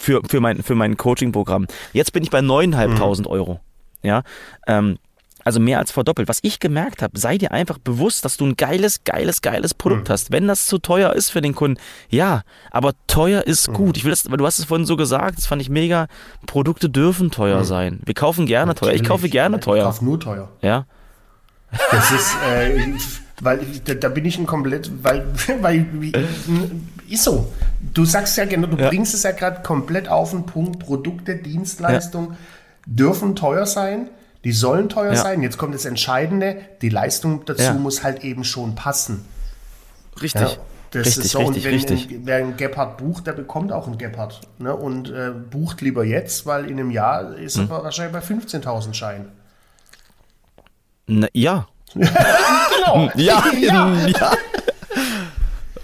für, 0.00 0.22
für 0.26 0.40
mein, 0.40 0.62
für 0.62 0.74
mein 0.74 0.96
Coaching-Programm. 0.96 1.66
Jetzt 1.92 2.14
bin 2.14 2.22
ich 2.22 2.30
bei 2.30 2.38
9.500 2.38 3.20
mhm. 3.20 3.26
Euro. 3.26 3.60
Ja, 4.02 4.22
ähm, 4.66 4.98
also 5.44 5.60
mehr 5.60 5.78
als 5.78 5.90
verdoppelt. 5.90 6.28
Was 6.28 6.40
ich 6.42 6.60
gemerkt 6.60 7.02
habe, 7.02 7.18
sei 7.18 7.38
dir 7.38 7.52
einfach 7.52 7.78
bewusst, 7.78 8.24
dass 8.24 8.36
du 8.36 8.46
ein 8.46 8.56
geiles, 8.56 9.04
geiles, 9.04 9.42
geiles 9.42 9.74
Produkt 9.74 10.08
mhm. 10.08 10.12
hast. 10.12 10.32
Wenn 10.32 10.46
das 10.46 10.66
zu 10.66 10.78
teuer 10.78 11.12
ist 11.12 11.30
für 11.30 11.40
den 11.40 11.54
Kunden, 11.54 11.80
ja, 12.08 12.42
aber 12.70 12.92
teuer 13.06 13.42
ist 13.46 13.68
mhm. 13.68 13.74
gut. 13.74 13.96
Ich 13.96 14.04
will 14.04 14.10
das, 14.10 14.24
du 14.24 14.46
hast 14.46 14.58
es 14.58 14.64
vorhin 14.64 14.86
so 14.86 14.96
gesagt, 14.96 15.38
das 15.38 15.46
fand 15.46 15.62
ich 15.62 15.70
mega. 15.70 16.06
Produkte 16.46 16.88
dürfen 16.88 17.30
teuer 17.30 17.60
mhm. 17.60 17.64
sein. 17.64 18.00
Wir 18.04 18.14
kaufen 18.14 18.46
gerne 18.46 18.70
Natürlich. 18.70 18.96
teuer. 18.96 19.02
Ich 19.02 19.08
kaufe 19.08 19.28
gerne 19.28 19.60
teuer. 19.60 19.78
Ich 19.78 19.84
kaufe 19.84 20.04
nur 20.04 20.20
teuer. 20.20 20.48
Ja. 20.62 20.86
Das 21.90 22.10
ist, 22.10 22.34
äh, 22.52 22.94
weil 23.40 23.60
da, 23.84 23.94
da, 23.94 24.08
bin 24.08 24.24
ich 24.24 24.38
ein 24.38 24.46
komplett, 24.46 24.90
weil, 25.02 25.24
weil 25.60 25.86
ist 27.08 27.24
so. 27.24 27.52
Du 27.94 28.04
sagst 28.04 28.36
ja 28.36 28.44
genau, 28.44 28.66
du 28.66 28.76
ja. 28.76 28.88
bringst 28.88 29.14
es 29.14 29.22
ja 29.22 29.32
gerade 29.32 29.62
komplett 29.62 30.08
auf 30.08 30.30
den 30.32 30.46
Punkt. 30.46 30.80
Produkte, 30.80 31.36
Dienstleistungen 31.36 32.30
ja. 32.30 32.36
dürfen 32.86 33.36
teuer 33.36 33.66
sein. 33.66 34.08
Die 34.44 34.52
sollen 34.52 34.88
teuer 34.88 35.12
ja. 35.12 35.22
sein. 35.22 35.42
Jetzt 35.42 35.58
kommt 35.58 35.74
das 35.74 35.84
Entscheidende, 35.84 36.62
die 36.80 36.88
Leistung 36.88 37.44
dazu 37.44 37.62
ja. 37.62 37.74
muss 37.74 38.02
halt 38.02 38.24
eben 38.24 38.44
schon 38.44 38.74
passen. 38.74 39.24
Richtig. 40.20 40.40
Ja, 40.40 40.56
das 40.92 41.06
richtig, 41.06 41.24
ist 41.24 41.30
so. 41.30 41.38
Richtig, 41.38 41.56
und 41.56 41.64
wenn 41.64 41.74
richtig. 41.74 42.10
Ein, 42.10 42.20
wer 42.24 42.36
einen 42.36 42.56
Gepard 42.56 42.98
bucht, 42.98 43.26
der 43.26 43.32
bekommt 43.32 43.72
auch 43.72 43.86
einen 43.86 43.98
Gepard. 43.98 44.40
Ne? 44.58 44.74
Und 44.74 45.10
äh, 45.10 45.30
bucht 45.30 45.82
lieber 45.82 46.04
jetzt, 46.04 46.46
weil 46.46 46.64
in 46.64 46.78
einem 46.78 46.90
Jahr 46.90 47.36
ist 47.36 47.58
hm. 47.58 47.70
er 47.70 47.84
wahrscheinlich 47.84 48.12
bei 48.12 48.26
15.000 48.26 48.94
Schein. 48.94 49.28
Na, 51.06 51.28
ja. 51.32 51.66
genau. 51.94 53.10
ja, 53.16 53.44
ja. 53.60 53.96
ja. 54.06 54.32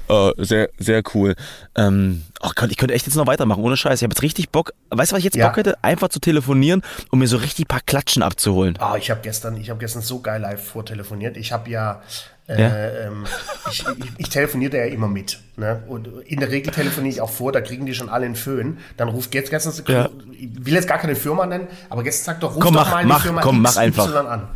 Oh, 0.08 0.32
sehr, 0.36 0.70
sehr 0.78 1.02
cool. 1.14 1.34
Ähm, 1.74 2.22
oh 2.40 2.50
Gott, 2.54 2.70
ich 2.70 2.76
könnte 2.76 2.94
echt 2.94 3.06
jetzt 3.06 3.16
noch 3.16 3.26
weitermachen, 3.26 3.62
ohne 3.62 3.76
Scheiß. 3.76 4.00
Ich 4.00 4.04
habe 4.04 4.12
jetzt 4.12 4.22
richtig 4.22 4.50
Bock. 4.50 4.72
Weißt 4.90 5.10
du, 5.10 5.14
was 5.14 5.18
ich 5.18 5.24
jetzt 5.24 5.36
ja. 5.36 5.48
Bock 5.48 5.56
hätte? 5.56 5.82
Einfach 5.82 6.08
zu 6.08 6.20
telefonieren, 6.20 6.82
um 7.10 7.18
mir 7.18 7.26
so 7.26 7.36
richtig 7.38 7.64
ein 7.64 7.68
paar 7.68 7.80
Klatschen 7.80 8.22
abzuholen. 8.22 8.76
Ah, 8.78 8.92
oh, 8.92 8.96
ich 8.96 9.10
habe 9.10 9.20
gestern, 9.22 9.56
ich 9.56 9.70
habe 9.70 9.80
gestern 9.80 10.02
so 10.02 10.20
geil 10.20 10.40
live 10.40 10.62
vortelefoniert. 10.62 11.36
Ich 11.36 11.52
habe 11.52 11.68
ja, 11.70 12.02
äh, 12.48 12.62
ja? 12.62 13.06
Ähm, 13.06 13.24
ich, 13.70 13.80
ich, 13.80 14.12
ich 14.18 14.28
telefoniere 14.28 14.78
ja 14.78 14.84
immer 14.84 15.08
mit. 15.08 15.40
Ne? 15.56 15.82
Und 15.88 16.08
in 16.26 16.38
der 16.38 16.50
Regel 16.50 16.72
telefoniere 16.72 17.14
ich 17.14 17.20
auch 17.20 17.30
vor, 17.30 17.50
da 17.50 17.60
kriegen 17.60 17.86
die 17.86 17.94
schon 17.94 18.08
alle 18.08 18.26
einen 18.26 18.36
Föhn. 18.36 18.78
Dann 18.96 19.08
ruft 19.08 19.34
jetzt 19.34 19.50
gestern, 19.50 19.72
ja. 19.88 20.08
ich 20.32 20.48
will 20.64 20.74
jetzt 20.74 20.88
gar 20.88 20.98
keine 20.98 21.16
Firma 21.16 21.46
nennen, 21.46 21.66
aber 21.88 22.02
gestern 22.04 22.34
sagt 22.34 22.42
doch, 22.42 22.54
ruf 22.54 22.62
komm, 22.62 22.74
doch 22.74 22.84
mach, 22.84 22.90
mal 22.90 22.96
eine 22.98 23.08
mach, 23.08 23.22
Firma 23.22 23.40
komm, 23.40 23.62
mach 23.62 23.76
einfach. 23.76 24.14
an. 24.26 24.48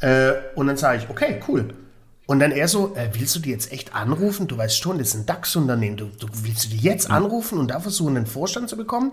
Äh, 0.00 0.32
und 0.54 0.66
dann 0.66 0.76
sage 0.76 0.98
ich, 0.98 1.10
okay, 1.10 1.40
cool. 1.46 1.68
Und 2.28 2.40
dann 2.40 2.52
er 2.52 2.68
so, 2.68 2.94
äh, 2.94 3.08
willst 3.14 3.34
du 3.36 3.40
die 3.40 3.48
jetzt 3.48 3.72
echt 3.72 3.94
anrufen? 3.94 4.48
Du 4.48 4.58
weißt 4.58 4.78
schon, 4.78 4.98
das 4.98 5.08
ist 5.08 5.14
ein 5.14 5.24
DAX-Unternehmen. 5.24 5.96
Du, 5.96 6.04
du, 6.04 6.26
willst 6.42 6.66
du 6.66 6.68
die 6.68 6.76
jetzt 6.76 7.10
anrufen 7.10 7.58
und 7.58 7.68
da 7.68 7.80
versuchen, 7.80 8.18
einen 8.18 8.26
Vorstand 8.26 8.68
zu 8.68 8.76
bekommen? 8.76 9.12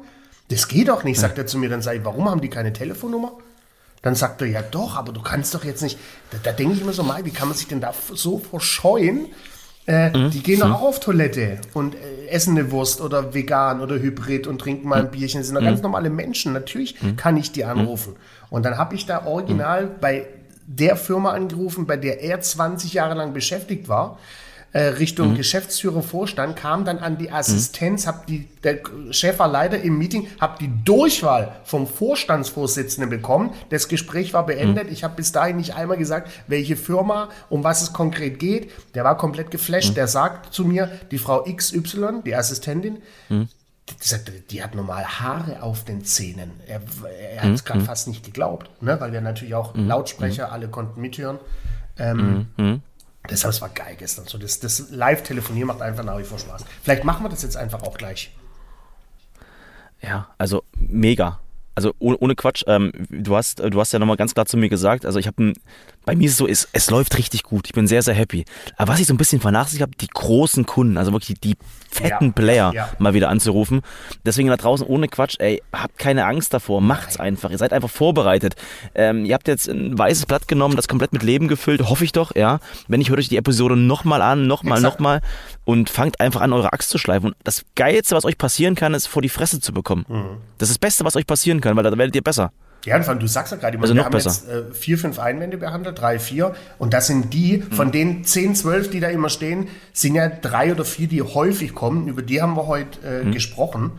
Das 0.50 0.68
geht 0.68 0.90
doch 0.90 1.06
nicht, 1.06 1.18
sagt 1.18 1.38
er 1.38 1.48
zu 1.48 1.58
mir. 1.58 1.70
Dann 1.70 1.82
sage 1.82 2.00
ich, 2.00 2.04
warum 2.04 2.30
haben 2.30 2.42
die 2.42 2.50
keine 2.50 2.74
Telefonnummer? 2.74 3.32
Dann 4.02 4.16
sagt 4.16 4.42
er, 4.42 4.48
ja 4.50 4.62
doch, 4.62 4.98
aber 4.98 5.14
du 5.14 5.22
kannst 5.22 5.56
doch 5.56 5.64
jetzt 5.64 5.82
nicht. 5.82 5.98
Da, 6.32 6.40
da 6.44 6.52
denke 6.52 6.74
ich 6.74 6.82
immer 6.82 6.92
so, 6.92 7.04
mal, 7.04 7.24
wie 7.24 7.32
kann 7.32 7.48
man 7.48 7.56
sich 7.56 7.68
denn 7.68 7.80
da 7.80 7.94
so 8.14 8.38
verscheuen? 8.38 9.28
Äh, 9.88 10.10
mhm. 10.10 10.32
Die 10.32 10.44
gehen 10.44 10.60
doch 10.60 10.68
mhm. 10.68 10.74
auch 10.74 10.82
auf 10.82 11.00
Toilette 11.00 11.60
und 11.74 11.96
äh, 11.96 12.28
essen 12.28 12.58
eine 12.58 12.70
Wurst 12.72 13.00
oder 13.00 13.34
vegan 13.34 13.80
oder 13.80 13.96
hybrid 13.96 14.46
und 14.46 14.60
trinken 14.60 14.90
mal 14.90 15.00
ein 15.00 15.06
mhm. 15.06 15.12
Bierchen. 15.12 15.40
Das 15.40 15.48
sind 15.48 15.56
doch 15.56 15.62
mhm. 15.62 15.68
ganz 15.68 15.82
normale 15.82 16.10
Menschen. 16.10 16.52
Natürlich 16.52 17.02
mhm. 17.02 17.16
kann 17.16 17.38
ich 17.38 17.54
die 17.54 17.64
anrufen. 17.64 18.18
Und 18.50 18.66
dann 18.66 18.78
habe 18.78 18.94
ich 18.94 19.06
da 19.06 19.26
original 19.26 19.88
bei 20.02 20.28
der 20.68 20.96
Firma 20.96 21.32
angerufen, 21.32 21.86
bei 21.86 21.98
der 21.98 22.22
er 22.22 22.42
20 22.42 22.94
Jahre 22.94 23.16
lang 23.16 23.34
beschäftigt 23.34 23.88
war. 23.88 24.18
Äh, 24.76 24.88
Richtung 24.88 25.32
mhm. 25.32 25.36
Geschäftsführer, 25.36 26.02
Vorstand, 26.02 26.58
kam 26.58 26.84
dann 26.84 26.98
an 26.98 27.18
die 27.18 27.32
Assistenz, 27.32 28.04
mhm. 28.04 28.10
hab 28.10 28.28
die, 28.28 28.46
der 28.62 28.80
Chef 29.12 29.40
war 29.40 29.48
leider 29.48 29.80
im 29.80 29.98
Meeting, 29.98 30.28
habe 30.42 30.58
die 30.60 30.70
Durchwahl 30.84 31.56
vom 31.64 31.88
Vorstandsvorsitzenden 31.88 33.10
bekommen. 33.10 33.52
Das 33.70 33.88
Gespräch 33.88 34.34
war 34.34 34.46
beendet. 34.46 34.88
Mhm. 34.88 34.92
Ich 34.92 35.06
habe 35.06 35.16
bis 35.16 35.32
dahin 35.32 35.56
nicht 35.56 35.76
einmal 35.76 35.96
gesagt, 35.96 36.30
welche 36.48 36.76
Firma, 36.76 37.30
um 37.50 37.64
was 37.64 37.84
es 37.84 37.94
konkret 37.94 38.38
geht. 38.38 38.70
Der 38.96 39.06
war 39.06 39.16
komplett 39.18 39.50
geflasht. 39.50 39.92
Mhm. 39.92 39.96
Der 39.96 40.08
sagt 40.10 40.54
zu 40.54 40.66
mir, 40.66 40.92
die 41.10 41.20
Frau 41.20 41.46
XY, 41.46 42.24
die 42.26 42.36
Assistentin, 42.36 42.98
mhm 43.30 43.48
die, 44.52 44.64
hat 44.64 44.76
normal 44.76 45.06
Haare 45.06 45.62
auf 45.62 45.86
den 45.86 46.04
Zähnen. 46.04 46.52
Er, 46.68 46.82
er 47.34 47.44
hat 47.44 47.52
es 47.52 47.64
mhm. 47.64 47.66
gerade 47.66 47.80
mhm. 47.82 47.86
fast 47.86 48.08
nicht 48.08 48.24
geglaubt, 48.24 48.70
ne? 48.82 49.00
weil 49.00 49.12
wir 49.12 49.22
natürlich 49.22 49.56
auch 49.56 49.76
mhm. 49.76 49.88
Lautsprecher, 49.88 50.48
mhm. 50.48 50.54
alle 50.54 50.68
konnten 50.68 51.02
mithören. 51.02 51.40
Ähm, 51.98 52.48
mhm. 52.58 52.66
mhm. 52.66 52.82
Deshalb, 53.30 53.54
es 53.54 53.62
war 53.62 53.70
geil 53.70 53.96
gestern. 53.98 54.26
So, 54.28 54.38
das, 54.38 54.60
das 54.60 54.92
Live-Telefonieren 54.92 55.68
macht 55.68 55.82
einfach 55.82 56.04
nach 56.04 56.18
wie 56.20 56.24
vor 56.24 56.38
Spaß. 56.38 56.64
Vielleicht 56.84 57.04
machen 57.04 57.24
wir 57.24 57.30
das 57.30 57.42
jetzt 57.42 57.58
einfach 57.58 57.82
auch 57.82 57.98
gleich. 57.98 58.32
Ja, 60.02 60.28
also 60.38 60.64
mega. 60.76 61.40
Also 61.74 61.94
ohne, 62.00 62.18
ohne 62.18 62.36
Quatsch, 62.36 62.64
ähm, 62.68 62.92
du, 63.10 63.36
hast, 63.36 63.60
du 63.60 63.80
hast 63.80 63.92
ja 63.92 64.00
nochmal 64.00 64.16
ganz 64.16 64.34
klar 64.34 64.46
zu 64.46 64.58
mir 64.58 64.70
gesagt, 64.70 65.06
also 65.06 65.20
ich 65.20 65.28
habe 65.28 65.54
bei 66.06 66.16
mir 66.16 66.26
ist 66.26 66.34
es 66.34 66.38
so, 66.38 66.48
es, 66.48 66.68
es 66.72 66.90
läuft 66.90 67.18
richtig 67.18 67.44
gut. 67.44 67.68
Ich 67.68 67.74
bin 67.74 67.88
sehr, 67.88 68.02
sehr 68.02 68.14
happy. 68.14 68.46
Aber 68.78 68.94
was 68.94 69.00
ich 69.00 69.08
so 69.08 69.14
ein 69.14 69.18
bisschen 69.18 69.42
vernachlässigt 69.42 69.82
habe, 69.82 69.92
die 70.00 70.08
großen 70.08 70.66
Kunden, 70.66 70.98
also 70.98 71.12
wirklich 71.12 71.40
die 71.40 71.56
fetten 71.90 72.26
ja, 72.26 72.32
Player 72.32 72.72
ja. 72.74 72.90
mal 73.00 73.14
wieder 73.14 73.30
anzurufen. 73.30 73.82
Deswegen 74.26 74.50
da 74.50 74.58
draußen 74.58 74.86
ohne 74.86 75.08
Quatsch, 75.08 75.36
ey, 75.40 75.62
habt 75.74 75.98
keine 75.98 76.26
Angst 76.26 76.54
davor, 76.54 76.82
macht's 76.82 77.18
einfach. 77.18 77.50
Ihr 77.50 77.58
seid 77.58 77.74
einfach 77.74 77.90
vorbereitet. 77.90 78.56
Ähm, 78.94 79.26
ihr 79.26 79.34
habt 79.34 79.48
jetzt 79.48 79.68
ein 79.68 79.98
weißes 79.98 80.26
Blatt 80.26 80.48
genommen, 80.48 80.76
das 80.76 80.88
komplett 80.88 81.14
mit 81.14 81.24
Leben 81.24 81.48
gefüllt, 81.48 81.82
hoffe 81.90 82.06
ich 82.06 82.12
doch, 82.12 82.36
ja. 82.36 82.60
Wenn 82.88 83.00
nicht, 83.00 83.10
hört 83.10 83.20
euch 83.20 83.30
die 83.30 83.38
Episode 83.38 83.76
nochmal 83.76 84.22
an, 84.22 84.48
nochmal, 84.48 84.82
nochmal 84.82 85.22
und 85.64 85.90
fangt 85.90 86.20
einfach 86.20 86.42
an, 86.42 86.54
eure 86.54 86.74
Axt 86.74 86.90
zu 86.90 86.98
schleifen. 86.98 87.30
Und 87.30 87.36
das 87.44 87.66
Geilste, 87.76 88.16
was 88.16 88.26
euch 88.26 88.38
passieren 88.38 88.76
kann, 88.76 88.94
ist 88.94 89.08
vor 89.08 89.22
die 89.22 89.30
Fresse 89.30 89.60
zu 89.60 89.74
bekommen. 89.74 90.06
Mhm. 90.08 90.38
Das 90.58 90.70
ist 90.70 90.76
das 90.76 90.80
Beste, 90.80 91.06
was 91.06 91.16
euch 91.16 91.26
passieren 91.26 91.62
kann, 91.62 91.76
weil 91.76 91.84
da 91.84 91.98
werdet 91.98 92.16
ihr 92.16 92.24
besser. 92.24 92.52
Ja, 92.86 93.00
du 93.00 93.28
sagst 93.28 93.52
ja 93.52 93.58
gerade, 93.58 93.80
also 93.80 93.96
wir 93.96 94.06
haben 94.06 94.12
besser. 94.12 94.30
jetzt 94.30 94.48
äh, 94.48 94.74
vier, 94.74 94.98
fünf 94.98 95.20
Einwände 95.20 95.58
behandelt, 95.58 96.00
drei, 96.00 96.20
vier. 96.20 96.56
Und 96.78 96.94
das 96.94 97.08
sind 97.08 97.34
die, 97.34 97.62
hm. 97.62 97.72
von 97.72 97.92
den 97.92 98.24
zehn, 98.24 98.56
zwölf, 98.56 98.90
die 98.90 99.00
da 99.00 99.08
immer 99.08 99.30
stehen, 99.30 99.68
sind 99.92 100.16
ja 100.16 100.30
drei 100.30 100.72
oder 100.72 100.86
vier, 100.86 101.08
die 101.08 101.22
häufig 101.22 101.74
kommen. 101.74 102.08
Über 102.08 102.22
die 102.22 102.42
haben 102.42 102.56
wir 102.56 102.68
heute 102.68 103.00
äh, 103.08 103.24
hm. 103.24 103.32
gesprochen. 103.32 103.92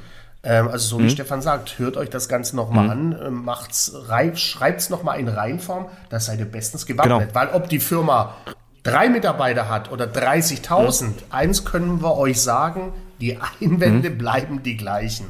Ähm, 0.42 0.68
also 0.68 0.86
so 0.86 0.98
wie 1.00 1.04
hm. 1.04 1.10
Stefan 1.10 1.42
sagt, 1.42 1.78
hört 1.78 1.96
euch 1.96 2.08
das 2.08 2.28
Ganze 2.28 2.54
nochmal 2.54 2.84
hm. 2.84 2.90
an, 2.90 3.12
äh, 3.12 3.30
macht's, 3.30 3.92
schreibt 4.34 4.80
es 4.80 4.90
nochmal 4.90 5.18
in 5.18 5.28
Reihenform, 5.28 5.86
da 6.08 6.20
seid 6.20 6.38
ihr 6.38 6.46
bestens 6.46 6.86
gewappnet. 6.86 7.20
Genau. 7.20 7.34
Weil 7.34 7.48
ob 7.48 7.68
die 7.68 7.80
Firma 7.80 8.36
drei 8.84 9.08
Mitarbeiter 9.08 9.68
hat 9.68 9.90
oder 9.90 10.04
30.000, 10.04 11.00
hm. 11.00 11.14
eins 11.30 11.64
können 11.64 12.02
wir 12.02 12.16
euch 12.16 12.40
sagen, 12.40 12.92
die 13.20 13.38
Einwände 13.60 14.10
hm. 14.10 14.18
bleiben 14.18 14.62
die 14.62 14.76
gleichen. 14.76 15.26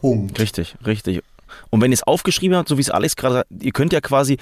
Punkt. 0.00 0.38
Richtig, 0.40 0.76
richtig. 0.86 1.22
Und 1.70 1.80
wenn 1.80 1.90
ihr 1.90 1.96
es 1.96 2.02
aufgeschrieben 2.02 2.56
habt, 2.56 2.68
so 2.68 2.76
wie 2.76 2.82
es 2.82 2.90
Alex 2.90 3.16
gerade 3.16 3.34
sagt, 3.34 3.48
ihr 3.62 3.72
könnt 3.72 3.92
ja 3.92 4.00
quasi, 4.00 4.38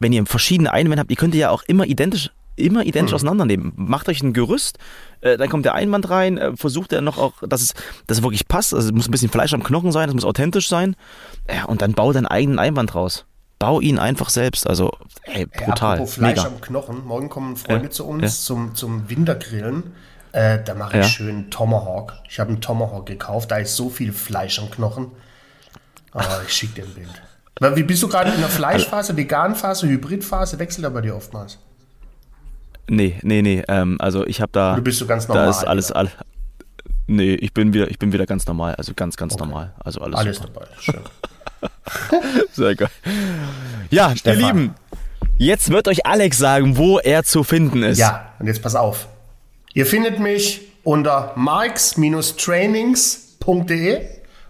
wenn 0.00 0.12
ihr 0.12 0.24
verschiedene 0.26 0.72
Einwände 0.72 1.00
habt, 1.00 1.10
ihr 1.10 1.16
könnt 1.16 1.34
ja 1.34 1.50
auch 1.50 1.62
immer 1.64 1.86
identisch 1.86 2.30
immer 2.56 2.84
identisch 2.84 3.12
mhm. 3.12 3.16
auseinandernehmen. 3.16 3.72
Macht 3.76 4.08
euch 4.08 4.22
ein 4.22 4.32
Gerüst, 4.32 4.78
äh, 5.20 5.36
dann 5.36 5.48
kommt 5.48 5.64
der 5.64 5.74
Einwand 5.74 6.08
rein, 6.08 6.38
äh, 6.38 6.56
versucht 6.56 6.92
er 6.92 7.02
noch 7.02 7.18
auch, 7.18 7.34
dass 7.42 7.60
es, 7.60 7.74
dass 8.06 8.18
es 8.18 8.22
wirklich 8.22 8.48
passt. 8.48 8.74
Also 8.74 8.88
es 8.88 8.94
muss 8.94 9.08
ein 9.08 9.10
bisschen 9.10 9.28
Fleisch 9.28 9.52
am 9.54 9.62
Knochen 9.62 9.92
sein, 9.92 10.08
es 10.08 10.14
muss 10.14 10.24
authentisch 10.24 10.68
sein. 10.68 10.96
Ja, 11.54 11.64
und 11.66 11.82
dann 11.82 11.92
bau 11.92 12.12
deinen 12.12 12.26
eigenen 12.26 12.58
Einwand 12.58 12.94
raus. 12.94 13.26
Bau 13.58 13.80
ihn 13.80 13.98
einfach 13.98 14.28
selbst. 14.28 14.66
Also, 14.66 14.92
ey, 15.22 15.46
brutal. 15.46 16.00
Ey, 16.00 16.06
Fleisch 16.06 16.36
Mega. 16.36 16.48
am 16.48 16.60
Knochen. 16.60 17.06
Morgen 17.06 17.28
kommen 17.28 17.56
Freunde 17.56 17.84
ja, 17.84 17.90
zu 17.90 18.06
uns 18.06 18.44
zum, 18.44 18.74
zum 18.74 19.08
Wintergrillen. 19.08 19.94
Äh, 20.32 20.62
da 20.62 20.74
mache 20.74 20.98
ich 20.98 21.04
ja. 21.04 21.08
schön 21.08 21.50
Tomahawk. 21.50 22.14
Ich 22.28 22.38
habe 22.38 22.50
einen 22.50 22.60
Tomahawk 22.60 23.06
gekauft, 23.06 23.50
da 23.50 23.56
ist 23.56 23.76
so 23.76 23.88
viel 23.88 24.12
Fleisch 24.12 24.58
am 24.58 24.70
Knochen. 24.70 25.12
Oh, 26.16 26.22
ich 26.46 26.52
schicke 26.52 26.82
dir 26.82 26.84
ein 26.84 26.94
Bild. 26.94 27.76
Wie 27.76 27.82
bist 27.82 28.02
du 28.02 28.08
gerade 28.08 28.32
in 28.32 28.40
der 28.40 28.48
Fleischphase, 28.48 29.16
Veganphase, 29.16 29.88
Hybridphase? 29.88 30.58
Wechselt 30.58 30.84
er 30.84 30.90
bei 30.90 31.00
dir 31.00 31.16
oftmals? 31.16 31.58
Nee, 32.88 33.18
nee, 33.22 33.42
nee. 33.42 33.62
Ähm, 33.68 33.96
also 34.00 34.26
ich 34.26 34.40
habe 34.40 34.52
da. 34.52 34.76
Du 34.76 34.82
bist 34.82 35.00
du 35.00 35.06
ganz 35.06 35.26
normal. 35.26 35.44
Da 35.44 35.50
ist 35.50 35.64
alles, 35.64 35.92
all, 35.92 36.10
Nee, 37.08 37.34
ich 37.34 37.54
bin 37.54 37.72
wieder, 37.72 37.88
ich 37.90 38.00
bin 38.00 38.12
wieder 38.12 38.26
ganz 38.26 38.46
normal. 38.46 38.74
Also 38.74 38.92
ganz, 38.94 39.16
ganz 39.16 39.34
okay. 39.34 39.44
normal. 39.44 39.72
Also 39.78 40.00
alles. 40.00 40.18
Alles 40.18 40.38
super. 40.38 40.50
dabei. 40.54 40.66
Schön. 40.80 41.02
Sehr 42.52 42.74
geil. 42.74 42.90
Ja, 43.90 44.16
Stefan. 44.16 44.40
ihr 44.40 44.46
Lieben, 44.46 44.74
jetzt 45.36 45.70
wird 45.70 45.86
euch 45.88 46.04
Alex 46.04 46.36
sagen, 46.38 46.76
wo 46.76 46.98
er 46.98 47.22
zu 47.22 47.44
finden 47.44 47.84
ist. 47.84 47.98
Ja, 47.98 48.32
und 48.38 48.48
jetzt 48.48 48.62
pass 48.62 48.74
auf. 48.74 49.06
Ihr 49.72 49.86
findet 49.86 50.18
mich 50.18 50.62
unter 50.82 51.32
marks-trainings.de 51.36 54.00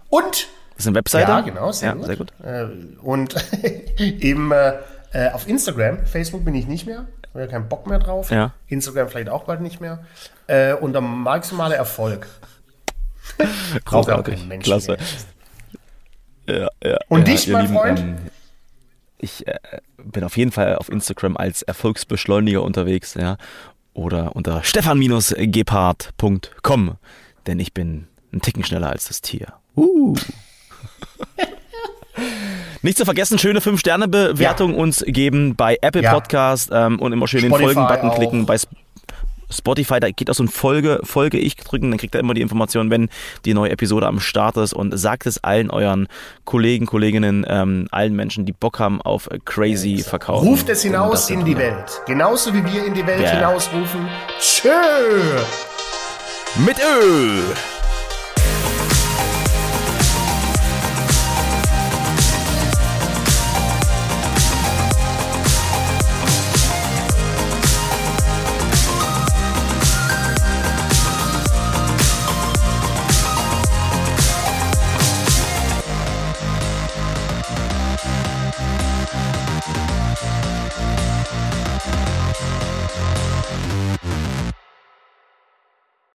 und 0.09 0.47
das 0.77 0.85
ist 0.85 0.89
eine 0.89 0.95
Webseite? 0.95 1.31
Ja, 1.31 1.41
genau, 1.41 1.71
sehr, 1.71 1.89
ja, 1.89 1.95
gut. 1.95 2.05
sehr 2.05 2.15
gut. 2.17 2.31
Äh, 2.43 2.65
und 3.01 3.33
eben 3.97 4.51
äh, 4.51 4.73
äh, 5.11 5.31
auf 5.31 5.47
Instagram, 5.47 6.05
Facebook 6.05 6.45
bin 6.45 6.53
ich 6.53 6.67
nicht 6.67 6.85
mehr, 6.85 7.07
habe 7.29 7.39
ja 7.39 7.47
keinen 7.47 7.67
Bock 7.67 7.87
mehr 7.87 7.97
drauf. 7.97 8.29
Ja. 8.29 8.53
Instagram 8.67 9.09
vielleicht 9.09 9.29
auch 9.29 9.45
bald 9.45 9.61
nicht 9.61 9.81
mehr. 9.81 10.05
Äh, 10.45 10.75
unter 10.75 11.01
maximaler 11.01 11.75
Erfolg. 11.75 12.27
Braucht 13.85 14.11
auch 14.11 14.23
kein 14.23 14.47
Mensch 14.47 14.65
Klasse. 14.65 14.97
Ja, 16.47 16.69
ja, 16.83 16.99
Und 17.09 17.27
ja, 17.27 17.33
dich, 17.33 17.47
mein 17.47 17.63
lieben, 17.63 17.75
Freund? 17.75 17.99
Ähm, 17.99 18.17
ich 19.17 19.47
äh, 19.47 19.57
bin 19.97 20.23
auf 20.23 20.37
jeden 20.37 20.51
Fall 20.51 20.75
auf 20.75 20.89
Instagram 20.89 21.37
als 21.37 21.63
Erfolgsbeschleuniger 21.63 22.61
unterwegs, 22.61 23.15
ja. 23.15 23.37
Oder 23.95 24.35
unter 24.35 24.63
stefan-gebhardt.com, 24.63 26.97
denn 27.47 27.59
ich 27.59 27.73
bin 27.73 28.07
Ein 28.31 28.41
Ticken 28.41 28.63
schneller 28.63 28.91
als 28.91 29.07
das 29.07 29.21
Tier. 29.21 29.53
Uh. 29.75 30.15
Nicht 32.81 32.97
zu 32.97 33.05
vergessen, 33.05 33.37
schöne 33.37 33.59
5-Sterne-Bewertung 33.59 34.73
ja. 34.73 34.77
uns 34.77 35.03
geben 35.05 35.55
bei 35.55 35.77
Apple 35.81 36.03
ja. 36.03 36.13
Podcast 36.13 36.69
ähm, 36.71 36.99
und 36.99 37.11
immer 37.11 37.27
schön 37.27 37.41
Spotify 37.41 37.57
den 37.57 37.73
Folgen-Button 37.73 38.11
klicken 38.11 38.45
bei 38.45 38.57
Spotify, 39.49 39.99
da 39.99 40.09
geht 40.09 40.29
auch 40.29 40.33
so 40.33 40.43
ein 40.43 40.49
Folge, 40.49 40.99
Folge 41.03 41.37
ich 41.37 41.55
drücken, 41.55 41.91
dann 41.91 41.97
kriegt 41.97 42.15
er 42.15 42.21
immer 42.21 42.33
die 42.33 42.41
Information, 42.41 42.89
wenn 42.89 43.09
die 43.45 43.53
neue 43.53 43.71
Episode 43.71 44.07
am 44.07 44.19
Start 44.19 44.57
ist 44.57 44.73
und 44.73 44.97
sagt 44.97 45.25
es 45.25 45.43
allen 45.43 45.69
euren 45.69 46.07
Kollegen, 46.43 46.85
Kolleginnen, 46.85 47.45
ähm, 47.47 47.87
allen 47.91 48.15
Menschen, 48.15 48.45
die 48.45 48.51
Bock 48.51 48.79
haben 48.79 49.01
auf 49.01 49.29
crazy 49.45 49.99
Verkauf. 49.99 50.43
Ruft 50.43 50.69
es 50.69 50.83
hinaus 50.83 51.29
in 51.29 51.45
die 51.45 51.57
Welt. 51.57 52.01
Genauso 52.05 52.53
wie 52.53 52.65
wir 52.65 52.85
in 52.85 52.93
die 52.93 53.05
Welt 53.05 53.21
yeah. 53.21 53.35
hinausrufen. 53.35 54.07
Tschö! 54.39 54.69
Mit 56.65 56.77
Ö! 56.79 57.76